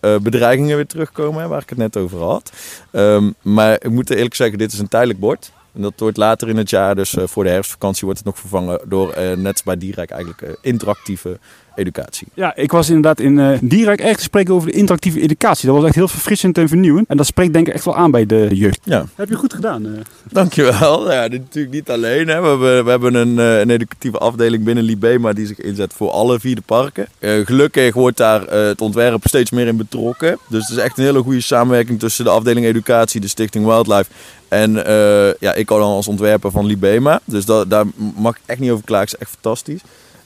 bedreigingen 0.00 0.76
weer 0.76 0.86
terugkomen, 0.86 1.48
waar 1.48 1.62
ik 1.62 1.68
het 1.68 1.78
net 1.78 1.96
over 1.96 2.18
had. 2.22 2.52
Ehm, 2.90 3.30
maar 3.42 3.72
ik 3.72 3.90
moet 3.90 4.10
eerlijk 4.10 4.34
zeggen, 4.34 4.58
dit 4.58 4.72
is 4.72 4.78
een 4.78 4.88
tijdelijk 4.88 5.18
bord. 5.18 5.52
En 5.74 5.82
dat 5.82 5.92
wordt 5.96 6.16
later 6.16 6.48
in 6.48 6.56
het 6.56 6.70
jaar, 6.70 6.94
dus 6.94 7.14
voor 7.24 7.44
de 7.44 7.50
herfstvakantie, 7.50 8.04
wordt 8.04 8.18
het 8.18 8.28
nog 8.28 8.38
vervangen 8.38 8.80
door, 8.84 9.14
net 9.36 9.62
bij 9.64 9.76
Dierrijk, 9.76 10.10
eigenlijk 10.10 10.58
interactieve 10.60 11.38
educatie. 11.80 12.26
Ja, 12.34 12.56
ik 12.56 12.70
was 12.72 12.88
inderdaad 12.88 13.20
in 13.20 13.38
eh 13.38 13.58
Dierrijk 13.60 14.00
echt 14.00 14.16
te 14.16 14.22
spreken 14.22 14.54
over 14.54 14.68
de 14.70 14.74
interactieve 14.76 15.20
educatie. 15.20 15.66
Dat 15.66 15.76
was 15.76 15.84
echt 15.84 15.94
heel 15.94 16.08
verfrissend 16.08 16.58
en 16.58 16.68
vernieuwend. 16.68 17.08
En 17.08 17.16
dat 17.16 17.26
spreekt 17.26 17.52
denk 17.52 17.68
ik 17.68 17.74
echt 17.74 17.84
wel 17.84 17.96
aan 17.96 18.10
bij 18.10 18.26
de 18.26 18.48
jeugd. 18.52 18.80
Ja. 18.84 19.04
Heb 19.14 19.28
je 19.28 19.34
goed 19.34 19.54
gedaan. 19.54 19.86
eh. 19.86 19.92
Dankjewel. 20.30 21.12
Ja, 21.12 21.28
dit 21.28 21.40
natuurlijk 21.40 21.74
niet 21.74 21.90
alleen. 21.90 22.28
Hè. 22.28 22.40
We 22.40 22.48
hebben, 22.48 22.84
we 22.84 22.90
hebben 22.90 23.14
een, 23.14 23.38
eh, 23.38 23.58
een 23.60 23.70
educatieve 23.70 24.18
afdeling 24.18 24.64
binnen 24.64 24.84
Libema 24.84 25.32
die 25.32 25.46
zich 25.46 25.58
inzet 25.60 25.92
voor 25.92 26.10
alle 26.10 26.40
vier 26.40 26.54
de 26.54 26.62
parken. 26.66 27.06
Gelukkig 27.20 27.94
wordt 27.94 28.16
daar 28.16 28.40
het 28.42 28.80
ontwerp 28.80 29.26
steeds 29.26 29.50
meer 29.50 29.66
in 29.66 29.76
betrokken. 29.76 30.38
Dus 30.48 30.68
het 30.68 30.76
is 30.78 30.82
echt 30.84 30.98
een 30.98 31.04
hele 31.04 31.22
goede 31.22 31.40
samenwerking 31.40 31.98
tussen 31.98 32.24
de 32.24 32.30
afdeling 32.30 32.66
educatie, 32.66 33.20
de 33.20 33.28
Stichting 33.28 33.64
Wildlife 33.64 34.10
en 34.48 34.84
eh, 34.86 35.32
ja, 35.40 35.54
ik 35.54 35.66
dan 35.68 35.80
als 35.82 36.08
ontwerper 36.08 36.50
van 36.50 36.66
Libema. 36.66 37.20
Dus 37.24 37.44
da- 37.44 37.64
daar 37.64 37.84
mag 38.16 38.34
ik 38.36 38.40
echt 38.46 38.58
niet 38.60 38.70
over 38.70 38.84
klagen. 38.84 39.04
Het 39.10 39.14
is 39.14 39.20
echt 39.26 39.30
fantastisch. 39.40 39.80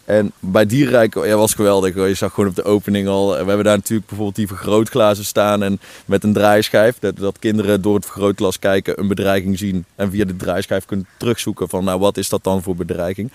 En 0.05 0.33
bij 0.39 0.67
Dierenrijk 0.67 1.15
ja, 1.15 1.37
was 1.37 1.55
geweldig. 1.55 1.95
Je 1.95 2.15
zag 2.15 2.33
gewoon 2.33 2.51
op 2.51 2.57
de 2.57 2.65
opening 2.65 3.09
al. 3.09 3.29
We 3.29 3.35
hebben 3.37 3.65
daar 3.65 3.77
natuurlijk 3.77 4.09
bijvoorbeeld 4.09 4.37
die 4.37 4.47
vergrootglazen 4.47 5.25
staan. 5.25 5.63
En 5.63 5.81
met 6.07 6.25
een 6.25 6.33
draaischijf. 6.33 6.99
Dat, 6.99 7.17
dat 7.17 7.39
kinderen 7.39 7.83
door 7.83 7.95
het 7.95 8.05
vergrootglas 8.05 8.59
kijken, 8.59 9.01
een 9.01 9.09
bedreiging 9.09 9.59
zien. 9.59 9.85
En 9.95 10.11
via 10.11 10.25
de 10.25 10.37
draaischijf 10.37 10.85
kunnen 10.85 11.07
terugzoeken 11.19 11.69
van 11.69 11.85
nou 11.85 12.01
wat 12.01 12.17
is 12.17 12.29
dat 12.29 12.45
dan 12.45 12.63
voor 12.63 12.77
bedreiging. 12.77 13.33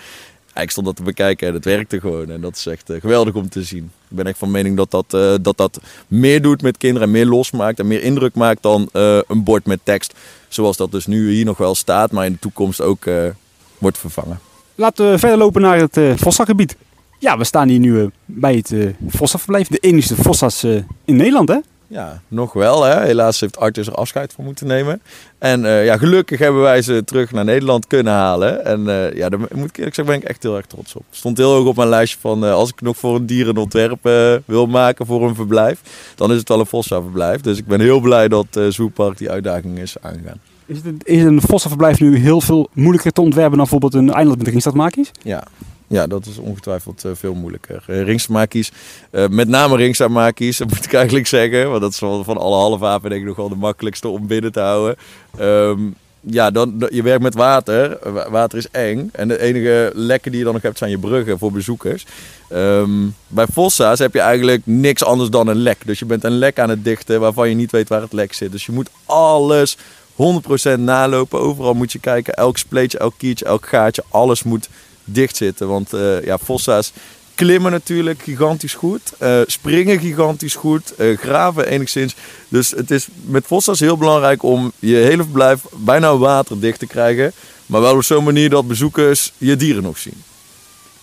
Ik 0.55 0.71
stond 0.71 0.85
dat 0.85 0.95
te 0.95 1.03
bekijken 1.03 1.47
en 1.47 1.53
het 1.53 1.65
werkte 1.65 1.99
gewoon. 1.99 2.29
En 2.29 2.41
dat 2.41 2.55
is 2.55 2.65
echt 2.65 2.89
eh, 2.89 3.01
geweldig 3.01 3.33
om 3.33 3.49
te 3.49 3.63
zien. 3.63 3.91
Ik 4.09 4.15
ben 4.15 4.27
echt 4.27 4.37
van 4.37 4.51
mening 4.51 4.77
dat 4.77 4.91
dat, 4.91 5.13
eh, 5.13 5.33
dat 5.41 5.57
dat 5.57 5.79
meer 6.07 6.41
doet 6.41 6.61
met 6.61 6.77
kinderen. 6.77 7.07
En 7.07 7.13
meer 7.13 7.25
losmaakt 7.25 7.79
en 7.79 7.87
meer 7.87 8.03
indruk 8.03 8.35
maakt 8.35 8.61
dan 8.61 8.89
eh, 8.93 9.19
een 9.27 9.43
bord 9.43 9.65
met 9.65 9.79
tekst. 9.83 10.13
Zoals 10.47 10.77
dat 10.77 10.91
dus 10.91 11.05
nu 11.05 11.31
hier 11.31 11.45
nog 11.45 11.57
wel 11.57 11.75
staat. 11.75 12.11
Maar 12.11 12.25
in 12.25 12.31
de 12.31 12.39
toekomst 12.39 12.81
ook 12.81 13.05
eh, 13.05 13.29
wordt 13.77 13.97
vervangen. 13.97 14.39
Laten 14.79 15.11
we 15.11 15.19
verder 15.19 15.37
lopen 15.37 15.61
naar 15.61 15.77
het 15.77 15.97
eh 15.97 16.11
Vossa-gebied. 16.15 16.75
Ja, 17.17 17.37
we 17.37 17.43
staan 17.43 17.67
hier 17.67 17.79
nu 17.79 18.01
eh, 18.01 18.07
bij 18.25 18.55
het 18.55 18.71
eh 18.71 18.87
Vossa-verblijf. 19.07 19.67
De 19.67 19.77
enige 19.77 20.15
Vossa's 20.15 20.63
in 21.05 21.15
Nederland, 21.15 21.49
hè? 21.49 21.57
Ja, 21.87 22.21
nog 22.27 22.53
wel. 22.53 22.83
Hè. 22.83 23.01
Helaas 23.01 23.39
heeft 23.39 23.57
Arthur 23.57 23.87
er 23.87 23.93
afscheid 23.93 24.33
van 24.33 24.43
moeten 24.43 24.67
nemen. 24.67 25.01
En 25.37 25.61
ja, 25.61 25.97
gelukkig 25.97 26.39
hebben 26.39 26.61
wij 26.61 26.81
ze 26.81 27.03
terug 27.03 27.31
naar 27.31 27.45
Nederland 27.45 27.87
kunnen 27.87 28.13
halen. 28.13 28.65
En 28.65 28.83
ja, 29.15 29.29
daar 29.29 29.39
moet 29.39 29.69
ik 29.69 29.77
eerlijk 29.77 29.95
zeggen, 29.95 30.05
ben 30.05 30.15
ik 30.15 30.23
echt 30.23 30.43
heel 30.43 30.55
erg 30.55 30.65
trots 30.65 30.95
op. 30.95 31.03
Stond 31.11 31.37
heel 31.37 31.53
hoog 31.53 31.67
op 31.67 31.75
mijn 31.75 31.89
lijstje 31.89 32.19
van 32.21 32.43
als 32.43 32.69
ik 32.69 32.81
nog 32.81 32.97
voor 32.97 33.15
een 33.15 33.25
dier 33.25 33.47
een 33.47 33.57
ontwerp 33.57 34.03
wil 34.45 34.65
maken 34.65 35.05
voor 35.05 35.27
een 35.27 35.35
verblijf, 35.35 35.81
dan 36.15 36.31
is 36.31 36.37
het 36.37 36.49
wel 36.49 36.59
een 36.59 36.65
Vossa-verblijf. 36.65 37.41
Dus 37.41 37.57
ik 37.57 37.65
ben 37.65 37.79
heel 37.79 37.99
blij 37.99 38.27
dat 38.27 38.59
Zoopark 38.69 39.17
die 39.17 39.29
uitdaging 39.29 39.79
is 39.79 39.95
aangegaan. 40.01 40.39
Is, 40.69 40.77
het, 40.83 41.07
is 41.07 41.23
een 41.23 41.41
Vossa-verblijf 41.41 41.99
nu 41.99 42.17
heel 42.17 42.41
veel 42.41 42.69
moeilijker 42.73 43.11
te 43.11 43.21
ontwerpen 43.21 43.57
dan 43.57 43.67
bijvoorbeeld 43.69 43.93
een 43.93 44.13
eiland 44.13 44.37
met 44.37 44.47
ringstadmakies? 44.47 45.11
Ja. 45.23 45.43
Ja, 45.87 46.07
dat 46.07 46.25
is 46.25 46.37
ongetwijfeld 46.37 47.05
eh, 47.05 47.11
veel 47.13 47.33
moeilijker. 47.33 47.83
Uh, 47.87 48.03
ringstamakies, 48.03 48.71
eh, 49.11 49.27
met 49.27 49.47
name 49.47 49.75
ringstamakies, 49.75 50.57
dat 50.57 50.69
moet 50.73 50.85
ik 50.85 50.93
eigenlijk 50.93 51.27
zeggen. 51.27 51.69
Want 51.69 51.81
dat 51.81 51.91
is 51.91 51.97
van 51.97 52.37
alle 52.37 52.55
halfapen 52.55 53.09
denk 53.09 53.21
ik 53.21 53.27
nog 53.27 53.35
wel 53.35 53.49
de 53.49 53.55
makkelijkste 53.55 54.07
om 54.07 54.27
binnen 54.27 54.51
te 54.51 54.59
houden. 54.59 54.95
Ehm, 55.37 55.79
ja, 56.21 56.51
dan, 56.51 56.87
je 56.89 57.01
werkt 57.03 57.23
met 57.23 57.33
water. 57.33 57.97
Wa- 58.13 58.29
Water 58.29 58.57
is 58.57 58.69
eng. 58.71 59.09
En 59.13 59.27
de 59.27 59.41
enige 59.41 59.91
lekken 59.95 60.29
die 60.31 60.39
je 60.39 60.45
dan 60.45 60.53
nog 60.53 60.63
hebt 60.63 60.77
zijn 60.77 60.91
je 60.91 60.97
bruggen 60.99 61.39
voor 61.39 61.51
bezoekers. 61.51 62.05
Ehm, 62.49 62.91
bij 63.27 63.45
Fossa's 63.53 63.99
heb 63.99 64.13
je 64.13 64.19
eigenlijk 64.19 64.61
niks 64.63 65.03
anders 65.03 65.29
dan 65.29 65.47
een 65.47 65.55
lek. 65.61 65.77
Dus 65.85 65.99
je 65.99 66.05
bent 66.05 66.23
een 66.23 66.37
lek 66.37 66.59
aan 66.59 66.69
het 66.69 66.83
dichten 66.83 67.19
waarvan 67.19 67.49
je 67.49 67.55
niet 67.55 67.71
weet 67.71 67.89
waar 67.89 68.01
het 68.01 68.13
lek 68.13 68.33
zit. 68.33 68.51
Dus 68.51 68.65
je 68.65 68.71
moet 68.71 68.89
alles 69.05 69.77
100% 70.19 70.79
nalopen. 70.79 71.39
Overal 71.39 71.73
moet 71.73 71.91
je 71.91 71.99
kijken. 71.99 72.33
Elk 72.33 72.57
spleetje, 72.57 72.97
elk 72.97 73.13
kiertje, 73.17 73.45
elk 73.45 73.67
gaatje. 73.67 74.03
Alles 74.09 74.43
moet 74.43 74.69
dicht 75.03 75.35
zitten. 75.35 75.67
Want 75.67 75.93
eh, 75.93 76.23
ja, 76.23 76.37
Fossa's 76.37 76.91
klimmen 77.35 77.71
natuurlijk 77.71 78.21
gigantisch 78.21 78.73
goed. 78.73 79.01
eh, 79.17 79.39
springen 79.45 79.99
gigantisch 79.99 80.55
goed. 80.55 80.95
eh, 80.95 81.17
graven 81.17 81.67
enigszins. 81.67 82.15
Dus 82.47 82.71
het 82.71 82.91
is 82.91 83.07
met 83.21 83.45
Fossa's 83.45 83.79
heel 83.79 83.97
belangrijk 83.97 84.43
om 84.43 84.71
je 84.79 84.95
hele 84.95 85.23
verblijf 85.23 85.61
bijna 85.73 86.17
waterdicht 86.17 86.79
te 86.79 86.87
krijgen. 86.87 87.31
Maar 87.65 87.81
wel 87.81 87.95
op 87.95 88.03
zo'n 88.03 88.23
manier 88.23 88.49
dat 88.49 88.67
bezoekers 88.67 89.31
je 89.37 89.55
dieren 89.55 89.83
nog 89.83 89.97
zien. 89.97 90.23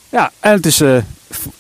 Ja, 0.09 0.33
en 0.41 0.53
het 0.53 0.67
is 0.67 0.83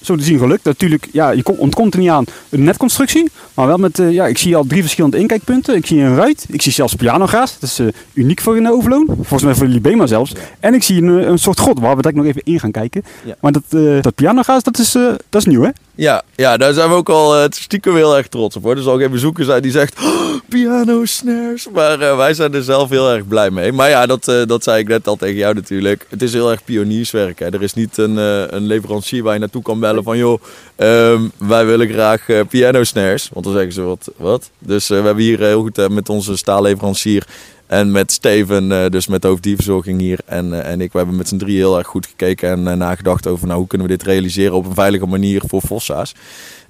zo 0.02 0.16
te 0.16 0.22
zien 0.24 0.38
gelukt. 0.38 0.64
Natuurlijk, 0.64 1.08
ja, 1.12 1.30
je 1.30 1.42
kom- 1.42 1.58
ontkomt 1.58 1.94
er 1.94 2.00
niet 2.00 2.08
aan 2.10 2.24
een 2.48 2.64
netconstructie. 2.64 3.30
Maar 3.54 3.66
wel 3.66 3.76
met, 3.76 3.98
eh, 3.98 4.12
ja, 4.12 4.26
ik 4.26 4.38
zie 4.38 4.56
al 4.56 4.64
drie 4.66 4.80
verschillende 4.82 5.18
inkijkpunten. 5.18 5.74
Ik 5.76 5.86
zie 5.86 6.00
een 6.00 6.16
ruit. 6.16 6.46
Ik 6.48 6.62
zie 6.62 6.72
zelfs 6.72 6.94
pianogaas. 6.94 7.58
Dat 7.58 7.68
is 7.70 7.78
eh, 7.78 7.86
uniek 8.12 8.40
voor 8.40 8.56
een 8.56 8.70
overloon. 8.70 9.06
Volgens 9.06 9.42
mij 9.42 9.54
voor 9.54 9.66
Libema 9.66 10.06
zelfs. 10.06 10.32
En 10.60 10.74
ik 10.74 10.82
zie 10.82 11.02
een, 11.02 11.20
eh, 11.20 11.26
een 11.26 11.38
soort 11.38 11.60
god 11.60 11.78
waar 11.80 11.96
we 11.96 12.02
direct 12.02 12.16
nog 12.16 12.26
even 12.26 12.42
in 12.44 12.60
gaan 12.60 12.70
kijken. 12.70 13.02
Ja. 13.24 13.36
Maar 13.40 13.52
dat, 13.52 13.62
dat 14.02 14.14
pianogaas, 14.14 14.62
dat 14.62 14.78
is, 14.78 14.92
dat 14.92 15.40
is 15.40 15.44
nieuw 15.44 15.62
hè? 15.62 15.70
Ja, 15.96 16.22
ja, 16.34 16.56
daar 16.56 16.72
zijn 16.72 16.88
we 16.88 16.94
ook 16.94 17.08
al 17.08 17.36
eh, 17.36 17.44
stiekem 17.50 17.94
heel 17.94 18.16
erg 18.16 18.28
trots 18.28 18.56
op 18.56 18.62
hoor. 18.62 18.76
Er 18.76 18.82
zal 18.82 18.98
geen 18.98 19.10
bezoeker 19.10 19.44
zijn 19.44 19.62
die 19.62 19.70
zegt, 19.70 19.98
"Oh, 19.98 20.34
piano 20.48 21.04
snares. 21.04 21.68
Maar 21.72 22.00
eh, 22.00 22.16
wij 22.16 22.34
zijn 22.34 22.54
er 22.54 22.62
zelf 22.62 22.88
heel 22.88 23.10
erg 23.10 23.28
blij 23.28 23.50
mee. 23.50 23.72
Maar 23.72 23.88
ja, 23.88 24.06
dat, 24.06 24.28
eh, 24.28 24.42
dat 24.46 24.62
zei 24.62 24.78
ik 24.78 24.88
net 24.88 25.06
al 25.06 25.16
tegen 25.16 25.36
jou 25.36 25.54
natuurlijk. 25.54 26.06
Het 26.08 26.22
is 26.22 26.32
heel 26.32 26.50
erg 26.50 26.64
pionierswerk. 26.64 27.38
Hè. 27.38 27.46
Er 27.46 27.62
is 27.62 27.74
niet 27.74 27.98
een, 27.98 28.16
een 28.56 28.66
leverancier 28.66 29.22
waar 29.22 29.32
je 29.32 29.38
naartoe 29.38 29.62
kan 29.62 29.80
bellen 29.80 30.02
van... 30.02 30.18
joh, 30.18 30.42
ehm, 30.76 31.22
wij 31.36 31.66
willen 31.66 31.88
graag 31.88 32.26
piano 32.48 32.84
snares. 32.84 33.28
Want 33.32 33.44
dan 33.44 33.54
zeggen 33.54 33.72
ze 33.72 33.82
wat. 33.82 34.10
wat? 34.16 34.50
Dus 34.58 34.88
we 34.88 34.94
hebben 34.94 35.24
hier 35.24 35.38
heel 35.38 35.62
goed 35.62 35.88
met 35.88 36.08
onze 36.08 36.36
staalleverancier... 36.36 37.26
En 37.66 37.90
met 37.90 38.12
Steven, 38.12 38.72
eh, 38.72 38.90
dus 38.90 39.06
met 39.06 39.22
de 39.22 39.28
hoofddierverzorging 39.28 40.00
hier 40.00 40.18
en, 40.24 40.62
eh, 40.62 40.72
en 40.72 40.80
ik, 40.80 40.92
we 40.92 40.98
hebben 40.98 41.16
met 41.16 41.28
z'n 41.28 41.36
drie 41.36 41.56
heel 41.56 41.78
erg 41.78 41.86
goed 41.86 42.06
gekeken 42.06 42.50
en 42.50 42.68
eh, 42.68 42.76
nagedacht 42.76 43.26
over 43.26 43.46
nou, 43.46 43.58
hoe 43.58 43.68
kunnen 43.68 43.86
we 43.86 43.96
dit 43.96 44.06
realiseren 44.06 44.54
op 44.54 44.66
een 44.66 44.74
veilige 44.74 45.06
manier 45.06 45.42
voor 45.46 45.60
Fossa's. 45.60 46.14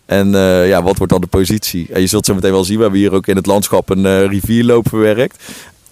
En 0.07 0.31
ja, 0.67 0.83
wat 0.83 0.97
wordt 0.97 1.13
dan 1.13 1.21
de 1.21 1.27
positie? 1.27 1.87
En 1.93 2.01
je 2.01 2.07
zult 2.07 2.27
zo 2.27 2.35
meteen 2.35 2.53
wel 2.53 2.65
zien, 2.65 2.77
we 2.77 2.83
hebben 2.83 3.01
hier 3.01 3.13
ook 3.13 3.27
in 3.27 3.37
het 3.37 3.47
landschap 3.47 3.91
een 3.91 4.29
rivierloop 4.29 4.89
verwerkt. 4.89 5.43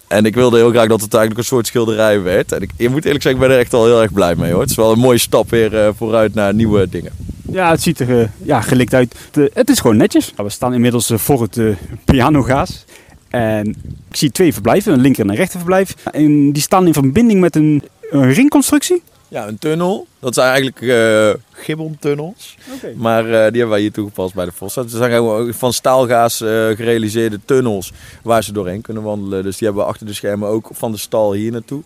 En 0.07 0.25
ik 0.25 0.35
wilde 0.35 0.57
heel 0.57 0.69
graag 0.69 0.87
dat 0.87 1.01
het 1.01 1.13
eigenlijk 1.13 1.41
een 1.41 1.55
soort 1.55 1.67
schilderij 1.67 2.21
werd. 2.21 2.51
En 2.51 2.61
ik, 2.61 2.69
je 2.77 2.89
moet 2.89 3.05
eerlijk 3.05 3.23
zeggen, 3.23 3.41
ik 3.41 3.47
ben 3.47 3.57
er 3.57 3.63
echt 3.63 3.73
al 3.73 3.85
heel 3.85 4.01
erg 4.01 4.13
blij 4.13 4.35
mee 4.35 4.51
hoor. 4.51 4.61
Het 4.61 4.69
is 4.69 4.75
wel 4.75 4.91
een 4.91 4.99
mooie 4.99 5.17
stap 5.17 5.49
weer 5.49 5.93
vooruit 5.95 6.33
naar 6.33 6.53
nieuwe 6.53 6.89
dingen. 6.89 7.11
Ja, 7.51 7.71
het 7.71 7.81
ziet 7.81 7.99
er 7.99 8.31
ja, 8.43 8.61
gelikt 8.61 8.93
uit. 8.93 9.15
Het 9.53 9.69
is 9.69 9.79
gewoon 9.79 9.97
netjes. 9.97 10.33
We 10.37 10.49
staan 10.49 10.73
inmiddels 10.73 11.11
voor 11.15 11.41
het 11.41 11.59
pianogaas. 12.05 12.85
En 13.29 13.67
ik 14.09 14.15
zie 14.15 14.31
twee 14.31 14.53
verblijven, 14.53 14.93
een 14.93 15.01
linker 15.01 15.23
en 15.23 15.29
een 15.29 15.35
rechter 15.35 15.59
verblijf. 15.59 15.95
En 16.11 16.51
die 16.51 16.61
staan 16.61 16.87
in 16.87 16.93
verbinding 16.93 17.39
met 17.39 17.55
een, 17.55 17.83
een 18.09 18.33
ringconstructie. 18.33 19.03
Ja, 19.27 19.47
een 19.47 19.57
tunnel. 19.57 20.07
Dat 20.19 20.33
zijn 20.33 20.47
eigenlijk 20.47 20.81
eh 20.81 21.41
gibbontunnels. 21.51 22.57
Maar 22.95 23.23
eh, 23.23 23.31
die 23.31 23.35
hebben 23.39 23.69
wij 23.69 23.79
hier 23.79 23.91
toegepast 23.91 24.33
bij 24.33 24.45
de 24.45 24.51
Vossa. 24.51 24.81
Het 24.81 24.91
zijn 24.91 25.53
van 25.53 25.73
staalgaas 25.73 26.41
eh, 26.41 26.47
gerealiseerde 26.49 27.39
tunnels 27.45 27.91
waar 28.23 28.43
ze 28.43 28.51
doorheen 28.51 28.81
kunnen 28.81 29.03
wandelen. 29.03 29.43
Dus 29.43 29.57
die 29.57 29.67
hebben 29.67 29.85
we 29.85 29.91
achter 29.91 30.07
de 30.07 30.13
schermen 30.13 30.49
ook 30.49 30.69
van 30.71 30.91
de 30.91 30.97
stal 30.97 31.33
hier 31.33 31.51
naartoe. 31.51 31.83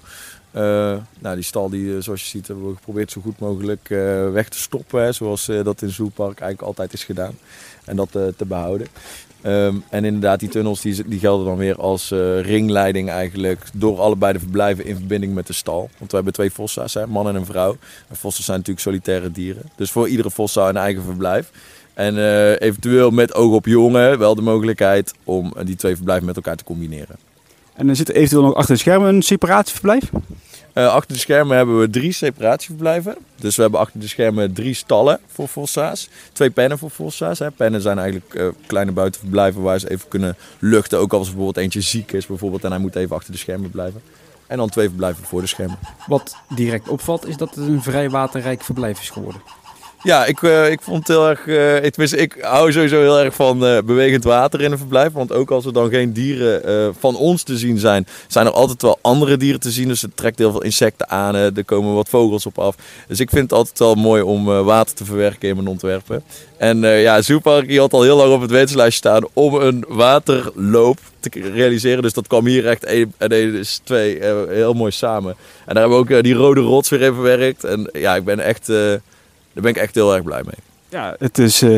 Nou, 1.19 1.36
die 1.36 1.43
stal 1.43 1.69
die, 1.69 2.02
zoals 2.02 2.21
je 2.21 2.28
ziet, 2.28 2.47
hebben 2.47 2.67
we 2.67 2.75
geprobeerd 2.75 3.12
zo 3.12 3.21
goed 3.21 3.39
mogelijk 3.39 3.88
weg 4.34 4.49
te 4.49 4.58
stoppen. 4.58 5.04
Hè, 5.04 5.12
zoals 5.12 5.45
dat 5.63 5.82
in 5.82 5.89
Zoopark 5.89 6.39
eigenlijk 6.39 6.62
altijd 6.62 6.93
is 6.93 7.04
gedaan. 7.04 7.38
En 7.86 7.95
dat 7.95 8.12
te 8.12 8.45
behouden. 8.47 8.88
Ehm, 9.41 9.75
en 9.89 10.06
inderdaad, 10.06 10.39
die 10.39 10.49
tunnels 10.49 10.82
die, 10.82 11.08
die 11.08 11.19
gelden 11.19 11.45
dan 11.45 11.58
weer 11.58 11.75
als 11.75 12.12
eh, 12.12 12.41
ringleiding 12.41 13.10
eigenlijk 13.10 13.63
door 13.73 13.99
allebei 13.99 14.34
de 14.34 14.39
verblijven 14.39 14.86
in 14.86 14.95
verbinding 14.95 15.34
met 15.34 15.47
de 15.47 15.54
stal. 15.54 15.89
Want 15.97 16.10
we 16.10 16.15
hebben 16.15 16.34
twee 16.34 16.52
fossa's, 16.52 16.93
hè, 16.93 17.08
man 17.08 17.28
en 17.28 17.36
een 17.36 17.45
vrouw. 17.45 17.78
En 18.08 18.15
vossen 18.15 18.43
zijn 18.43 18.58
natuurlijk 18.58 18.86
solitaire 18.86 19.32
dieren. 19.32 19.63
Dus 19.75 19.91
voor 19.91 20.08
iedere 20.08 20.32
fossa 20.32 20.69
een 20.69 20.78
eigen 20.78 21.04
verblijf. 21.04 21.52
En 21.93 22.17
eh, 22.17 22.62
eventueel 22.67 23.12
met 23.12 23.36
oog 23.36 23.54
op 23.54 23.65
jongen 23.65 24.19
wel 24.19 24.36
de 24.36 24.41
mogelijkheid 24.41 25.13
om 25.23 25.54
eh, 25.56 25.65
die 25.65 25.75
twee 25.75 25.95
verblijven 25.95 26.25
met 26.25 26.36
elkaar 26.36 26.56
te 26.56 26.63
combineren. 26.63 27.15
En 27.73 27.89
er 27.89 27.95
zit 27.95 28.10
eventueel 28.10 28.41
nog 28.41 28.54
achter 28.54 28.73
de 28.73 28.80
schermen 28.80 29.15
een 29.15 29.21
separatieverblijf? 29.21 30.04
Eh, 30.04 30.19
achter 30.85 31.13
de 31.13 31.19
schermen 31.19 31.57
hebben 31.57 31.79
we 31.79 31.89
drie 31.89 32.11
separatieverblijven. 32.11 33.15
Dus 33.35 33.55
we 33.55 33.61
hebben 33.61 33.79
achter 33.79 33.99
de 33.99 34.07
schermen 34.07 34.53
drie 34.53 34.73
stallen 34.73 35.19
voor 35.27 35.47
fossa's. 35.47 36.09
Twee 36.33 36.49
pennen 36.49 36.77
voor 36.77 36.89
fossa's. 36.89 37.41
Pennen 37.55 37.81
zijn 37.81 37.99
eigenlijk 37.99 38.33
eh, 38.33 38.47
kleine 38.67 38.91
buitenverblijven 38.91 39.61
waar 39.61 39.79
ze 39.79 39.89
even 39.91 40.07
kunnen 40.07 40.35
luchten. 40.59 40.99
Ook 40.99 41.13
als 41.13 41.27
bijvoorbeeld 41.27 41.57
eentje 41.57 41.81
ziek 41.81 42.11
is 42.11 42.25
bijvoorbeeld, 42.25 42.63
en 42.63 42.71
hij 42.71 42.79
moet 42.79 42.95
even 42.95 43.15
achter 43.15 43.31
de 43.31 43.37
schermen 43.37 43.69
blijven. 43.69 44.01
En 44.47 44.57
dan 44.57 44.69
twee 44.69 44.87
verblijven 44.87 45.23
voor 45.23 45.41
de 45.41 45.47
schermen. 45.47 45.79
Wat 46.07 46.35
direct 46.55 46.87
opvalt 46.87 47.27
is 47.27 47.37
dat 47.37 47.55
het 47.55 47.67
een 47.67 47.81
vrij 47.81 48.09
waterrijk 48.09 48.63
verblijf 48.63 48.99
is 48.99 49.09
geworden. 49.09 49.41
Ja, 50.03 50.25
ik, 50.25 50.43
eh, 50.43 50.71
ik 50.71 50.81
vond 50.81 50.97
het 50.97 51.07
heel 51.07 51.29
erg. 51.29 51.39
ik, 51.83 51.91
tenminste, 51.91 52.17
ik 52.17 52.38
hou 52.41 52.71
sowieso 52.71 53.01
heel 53.01 53.19
erg 53.19 53.35
van 53.35 53.65
eh, 53.65 53.77
bewegend 53.85 54.23
water 54.23 54.62
in 54.62 54.71
een 54.71 54.77
verblijf. 54.77 55.13
Want 55.13 55.33
ook 55.33 55.51
als 55.51 55.65
er 55.65 55.73
dan 55.73 55.89
geen 55.89 56.13
dieren 56.13 56.95
van 56.99 57.15
ons 57.15 57.43
te 57.43 57.57
zien 57.57 57.77
zijn, 57.77 58.07
zijn 58.27 58.45
er 58.45 58.51
altijd 58.51 58.81
wel 58.81 58.99
andere 59.01 59.38
dieren 59.38 59.59
te 59.59 59.71
zien. 59.71 59.88
Dus 59.88 60.01
het 60.01 60.17
trekt 60.17 60.38
heel 60.38 60.51
veel 60.51 60.63
insecten 60.63 61.09
aan. 61.09 61.35
er 61.35 61.65
komen 61.65 61.93
wat 61.93 62.09
vogels 62.09 62.45
op 62.45 62.59
af. 62.59 62.75
Dus 63.07 63.19
ik 63.19 63.29
vind 63.29 63.41
het 63.41 63.53
altijd 63.53 63.79
wel 63.79 63.95
mooi 63.95 64.21
om 64.21 64.45
water 64.45 64.95
te 64.95 65.05
verwerken 65.05 65.49
in 65.49 65.55
mijn 65.55 65.67
ontwerpen. 65.67 66.23
En 66.57 66.77
ja, 66.79 67.21
Zoopark 67.21 67.77
had 67.77 67.93
al 67.93 68.03
heel 68.03 68.17
lang 68.17 68.33
op 68.33 68.41
het 68.41 68.51
wenslijstje 68.51 69.09
staan 69.09 69.27
om 69.33 69.53
een 69.53 69.85
waterloop 69.88 70.99
te 71.19 71.29
realiseren. 71.53 72.01
Dus 72.01 72.13
dat 72.13 72.27
kwam 72.27 72.45
hier 72.45 72.67
echt 72.67 72.83
één 72.83 73.13
en 73.17 73.29
één 73.29 73.55
is 73.55 73.81
twee 73.83 74.19
eh, 74.19 74.35
heel 74.47 74.73
mooi 74.73 74.91
samen. 74.91 75.35
En 75.65 75.73
daar 75.73 75.83
hebben 75.83 76.05
we 76.05 76.15
ook 76.15 76.23
die 76.23 76.33
rode 76.33 76.62
rots 76.62 76.89
weer 76.89 77.01
in 77.01 77.13
verwerkt. 77.13 77.63
En 77.63 77.89
ja, 77.93 78.15
ik 78.15 78.23
ben 78.23 78.39
echt, 78.39 78.71
daar 79.61 79.71
ben 79.71 79.81
ik 79.81 79.87
echt 79.87 79.95
heel 79.95 80.13
erg 80.15 80.23
blij 80.23 80.41
mee. 80.43 80.55
Ja, 80.89 81.15
het 81.19 81.37
is... 81.37 81.61
eh, 81.61 81.75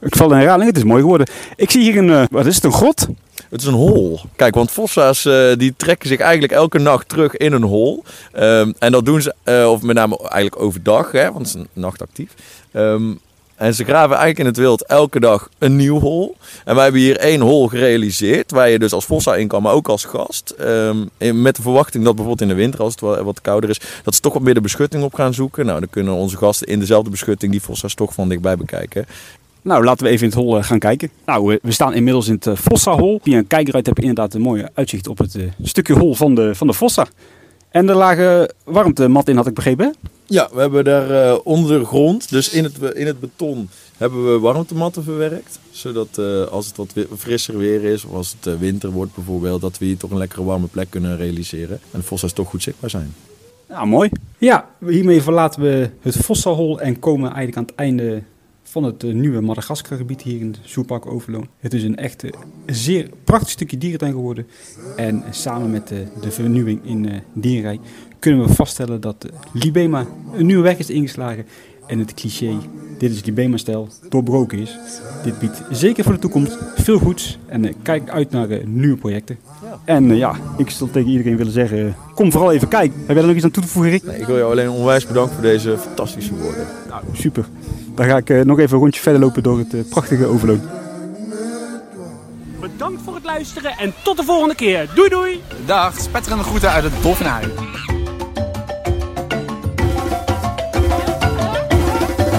ik 0.00 0.16
val 0.16 0.30
in 0.32 0.38
herhaling, 0.38 0.68
het 0.68 0.76
is 0.76 0.84
mooi 0.84 1.00
geworden. 1.00 1.26
Ik 1.56 1.70
zie 1.70 1.82
hier 1.82 1.96
een... 1.96 2.10
eh, 2.10 2.24
wat 2.30 2.46
is 2.46 2.54
het, 2.54 2.64
een 2.64 2.72
grot? 2.72 3.08
Het 3.48 3.60
is 3.60 3.66
een 3.66 3.74
hol. 3.74 4.20
Kijk, 4.36 4.54
want 4.54 4.70
fossa's 4.70 5.24
eh, 5.24 5.52
die 5.56 5.74
trekken 5.76 6.08
zich 6.08 6.20
eigenlijk 6.20 6.52
elke 6.52 6.78
nacht 6.78 7.08
terug 7.08 7.36
in 7.36 7.52
een 7.52 7.62
hol. 7.62 8.04
Ehm, 8.32 8.72
en 8.78 8.92
dat 8.92 9.04
doen 9.04 9.22
ze, 9.22 9.34
eh, 9.42 9.70
of 9.70 9.82
met 9.82 9.96
name 9.96 10.18
eigenlijk 10.18 10.62
overdag, 10.62 11.12
hè, 11.12 11.32
want 11.32 11.38
het 11.38 11.46
is 11.46 11.54
een 11.54 11.68
nachtactief. 11.72 12.30
Ehm, 12.72 13.12
en 13.56 13.74
ze 13.74 13.84
graven 13.84 14.16
eigenlijk 14.16 14.38
in 14.38 14.46
het 14.46 14.56
wild 14.56 14.84
elke 14.86 15.20
dag 15.20 15.48
een 15.58 15.76
nieuw 15.76 16.00
hol. 16.00 16.36
En 16.64 16.74
wij 16.74 16.82
hebben 16.84 17.00
hier 17.02 17.16
één 17.18 17.40
hol 17.40 17.68
gerealiseerd, 17.68 18.50
waar 18.50 18.68
je 18.70 18.78
dus 18.78 18.92
als 18.92 19.04
fossa 19.04 19.34
in 19.36 19.48
kan, 19.48 19.62
maar 19.62 19.72
ook 19.72 19.88
als 19.88 20.04
gast. 20.04 20.50
Ehm, 20.50 20.96
met 21.42 21.56
de 21.56 21.62
verwachting 21.62 22.04
dat 22.04 22.14
bijvoorbeeld 22.16 22.50
in 22.50 22.56
de 22.56 22.62
winter, 22.62 22.80
als 22.80 22.92
het 22.92 23.00
wel 23.00 23.22
wat 23.24 23.40
kouder 23.40 23.70
is, 23.70 23.80
dat 24.04 24.14
ze 24.14 24.20
toch 24.20 24.32
wat 24.32 24.42
meer 24.42 24.54
de 24.54 24.60
beschutting 24.60 25.04
op 25.04 25.14
gaan 25.14 25.34
zoeken. 25.34 25.66
Nou, 25.66 25.80
dan 25.80 25.90
kunnen 25.90 26.14
onze 26.14 26.36
gasten 26.36 26.66
in 26.66 26.78
dezelfde 26.78 27.10
beschutting 27.10 27.52
die 27.52 27.60
fossa's 27.60 27.94
toch 27.94 28.14
van 28.14 28.28
dichtbij 28.28 28.56
bekijken. 28.56 29.06
Nou, 29.62 29.84
laten 29.84 30.04
we 30.06 30.10
even 30.12 30.22
in 30.26 30.32
het 30.32 30.38
hol 30.40 30.56
eh, 30.58 30.64
gaan 30.64 30.78
kijken. 30.78 31.10
Nou, 31.26 31.58
we- 31.62 31.72
staan 31.72 31.94
inmiddels 31.94 32.26
in 32.28 32.34
het 32.34 32.46
uh, 32.46 32.54
Fossa-hol. 32.56 33.20
Via 33.22 33.38
een 33.38 33.46
kijkeruit 33.46 33.86
heb 33.86 33.96
je 33.96 34.02
inderdaad 34.02 34.34
een 34.34 34.40
mooie 34.40 34.70
uitzicht 34.74 35.08
op 35.08 35.18
het 35.18 35.34
eh, 35.34 35.42
stukje 35.62 35.94
hol 35.94 36.14
van 36.14 36.34
de, 36.34 36.54
van 36.54 36.66
de 36.66 36.74
Fossa. 36.74 37.06
En 37.74 37.88
er 37.88 37.96
lagen 37.96 38.54
warmtemat 38.64 39.28
in, 39.28 39.36
had 39.36 39.46
ik 39.46 39.54
begrepen. 39.54 39.84
hè? 39.86 40.08
Ja, 40.26 40.48
we 40.52 40.60
hebben 40.60 40.84
daar 40.84 41.10
eh, 41.10 41.38
onder 41.44 41.78
de 41.78 41.84
grond, 41.84 42.30
dus 42.30 42.48
in 42.48 42.64
het, 42.64 42.78
in 42.94 43.06
het 43.06 43.20
beton, 43.20 43.68
hebben 43.96 44.32
we 44.32 44.38
warmtematten 44.38 45.02
verwerkt. 45.02 45.58
Zodat 45.70 46.18
eh, 46.18 46.44
als 46.44 46.66
het 46.66 46.76
wat 46.76 46.94
frisser 47.16 47.58
weer 47.58 47.84
is, 47.84 48.04
of 48.04 48.14
als 48.14 48.36
het 48.38 48.46
eh, 48.54 48.60
winter 48.60 48.90
wordt 48.90 49.14
bijvoorbeeld, 49.14 49.60
dat 49.60 49.78
we 49.78 49.84
hier 49.84 49.96
toch 49.96 50.10
een 50.10 50.18
lekkere 50.18 50.44
warme 50.44 50.66
plek 50.66 50.90
kunnen 50.90 51.16
realiseren. 51.16 51.80
En 51.90 51.98
de 51.98 52.06
fossa's 52.06 52.32
toch 52.32 52.48
goed 52.48 52.62
zichtbaar 52.62 52.90
zijn. 52.90 53.14
Nou, 53.68 53.86
mooi. 53.86 54.10
Ja, 54.38 54.68
hiermee 54.86 55.22
verlaten 55.22 55.62
we 55.62 55.90
het 56.00 56.16
Fossa-hol 56.16 56.80
en 56.80 56.98
komen 56.98 57.26
eigenlijk 57.32 57.56
aan 57.56 57.64
het 57.64 57.74
einde 57.74 58.22
van 58.64 58.84
het 58.84 59.04
eh, 59.04 59.12
nieuwe 59.12 59.40
Madagaskar-gebied 59.40 60.22
hier 60.22 60.40
in 60.40 60.46
het 60.46 60.58
Zoepark 60.62 61.06
Overloon. 61.06 61.48
Het 61.58 61.74
is 61.74 61.82
een 61.82 61.96
echt 61.96 62.24
zeer 62.66 63.08
prachtig 63.24 63.50
stukje 63.50 63.78
dierentuin 63.78 64.12
geworden. 64.12 64.46
En 64.96 65.24
samen 65.30 65.70
met 65.70 65.90
eh, 65.90 65.98
de 66.20 66.30
vernieuwing 66.30 66.80
in 66.84 67.22
Dierenrijk 67.32 67.80
kunnen 68.18 68.46
we 68.46 68.54
vaststellen 68.54 69.00
dat 69.00 69.26
Libema 69.52 70.06
een 70.34 70.46
nieuwe 70.46 70.62
weg 70.62 70.78
is 70.78 70.90
ingeslagen. 70.90 71.46
En 71.86 71.98
het 71.98 72.14
cliché, 72.14 72.56
dit 72.98 73.10
is 73.10 73.24
Libema-stijl, 73.24 73.88
doorbroken 74.08 74.58
is. 74.58 74.78
Dit 75.24 75.38
biedt 75.38 75.62
zeker 75.70 76.04
voor 76.04 76.12
de 76.12 76.18
toekomst 76.18 76.58
veel 76.74 76.98
goeds. 76.98 77.38
En 77.46 77.82
kijk 77.82 78.08
uit 78.08 78.30
naar 78.30 78.48
nieuwe 78.66 78.96
projecten. 78.96 79.38
En 79.84 80.16
ja, 80.16 80.36
ik 80.56 80.70
zal 80.70 80.90
tegen 80.90 81.10
iedereen 81.10 81.36
willen 81.36 81.52
zeggen, 81.52 81.96
kom 82.14 82.32
vooral 82.32 82.52
even 82.52 82.68
kijken. 82.68 82.98
Heb 82.98 83.08
jij 83.08 83.16
er 83.16 83.26
nog 83.26 83.34
iets 83.34 83.44
aan 83.44 83.50
toe 83.50 83.62
te 83.62 83.68
voegen, 83.68 83.90
Rick? 83.90 84.02
Nee, 84.02 84.20
ik 84.20 84.26
wil 84.26 84.36
jou 84.36 84.50
alleen 84.50 84.70
onwijs 84.70 85.06
bedanken 85.06 85.34
voor 85.34 85.42
deze 85.42 85.78
fantastische 85.78 86.34
woorden. 86.34 86.66
Nou, 86.88 87.02
super. 87.12 87.44
Dan 87.94 88.06
ga 88.06 88.16
ik 88.16 88.30
eh, 88.30 88.40
nog 88.40 88.58
even 88.58 88.74
een 88.74 88.82
rondje 88.82 89.00
verder 89.00 89.20
lopen 89.20 89.42
door 89.42 89.58
het 89.58 89.74
eh, 89.74 89.80
prachtige 89.90 90.26
Overloon. 90.26 90.60
Bedankt 92.60 93.02
voor 93.04 93.14
het 93.14 93.24
luisteren 93.24 93.78
en 93.78 93.94
tot 94.02 94.16
de 94.16 94.22
volgende 94.24 94.54
keer. 94.54 94.90
Doei 94.94 95.08
doei! 95.08 95.42
Dag, 95.66 96.00
spetterende 96.00 96.44
groeten 96.44 96.70
uit 96.70 96.84
het 96.84 96.92
Dolfinarium. 97.02 97.52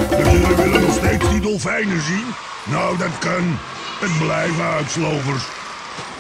Dus 0.09 0.31
jullie 0.31 0.55
willen 0.55 0.81
nog 0.81 0.93
steeds 0.93 1.29
die 1.29 1.39
dolfijnen 1.39 2.01
zien? 2.01 2.25
Nou, 2.63 2.97
dat 2.97 3.17
kan. 3.19 3.57
Het 3.99 4.17
blijven 4.25 4.63
uitslovers. 4.63 5.43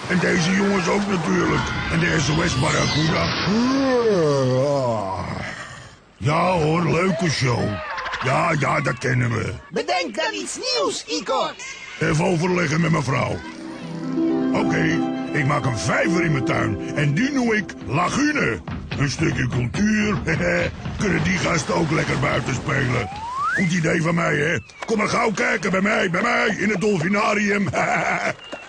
En 0.09 0.19
deze 0.19 0.55
jongens 0.55 0.89
ook 0.89 1.07
natuurlijk. 1.09 1.63
En 1.91 1.99
de 1.99 2.17
SOS 2.19 2.59
Barracuda. 2.59 3.25
Ja 6.17 6.51
hoor, 6.51 6.91
leuke 6.91 7.29
show. 7.29 7.59
Ja, 8.25 8.55
ja, 8.59 8.81
dat 8.81 8.97
kennen 8.97 9.29
we. 9.29 9.53
Bedenk 9.69 10.15
dan 10.15 10.33
iets 10.33 10.57
nieuws, 10.57 11.05
Igor. 11.05 11.53
Even 11.99 12.25
overleggen 12.25 12.81
met 12.81 12.91
mijn 12.91 13.03
vrouw. 13.03 13.39
Oké, 14.53 14.99
ik 15.33 15.45
maak 15.45 15.65
een 15.65 15.77
vijver 15.77 16.23
in 16.23 16.31
mijn 16.31 16.45
tuin. 16.45 16.95
En 16.95 17.13
die 17.13 17.31
noem 17.31 17.53
ik 17.53 17.73
Lagune. 17.87 18.59
Een 18.97 19.09
stukje 19.09 19.47
cultuur. 19.47 20.17
Kunnen 21.01 21.23
die 21.23 21.37
gasten 21.37 21.75
ook 21.75 21.91
lekker 21.91 22.19
buiten 22.19 22.53
spelen. 22.53 23.09
Goed 23.55 23.71
idee 23.71 24.01
van 24.01 24.15
mij, 24.15 24.35
hè? 24.35 24.57
Kom 24.85 24.97
maar 24.97 25.07
gauw 25.07 25.31
kijken 25.31 25.71
bij 25.71 25.81
mij, 25.81 26.09
bij 26.09 26.21
mij, 26.21 26.55
in 26.59 26.69
het 26.69 26.81
dolfinarium. 26.81 27.69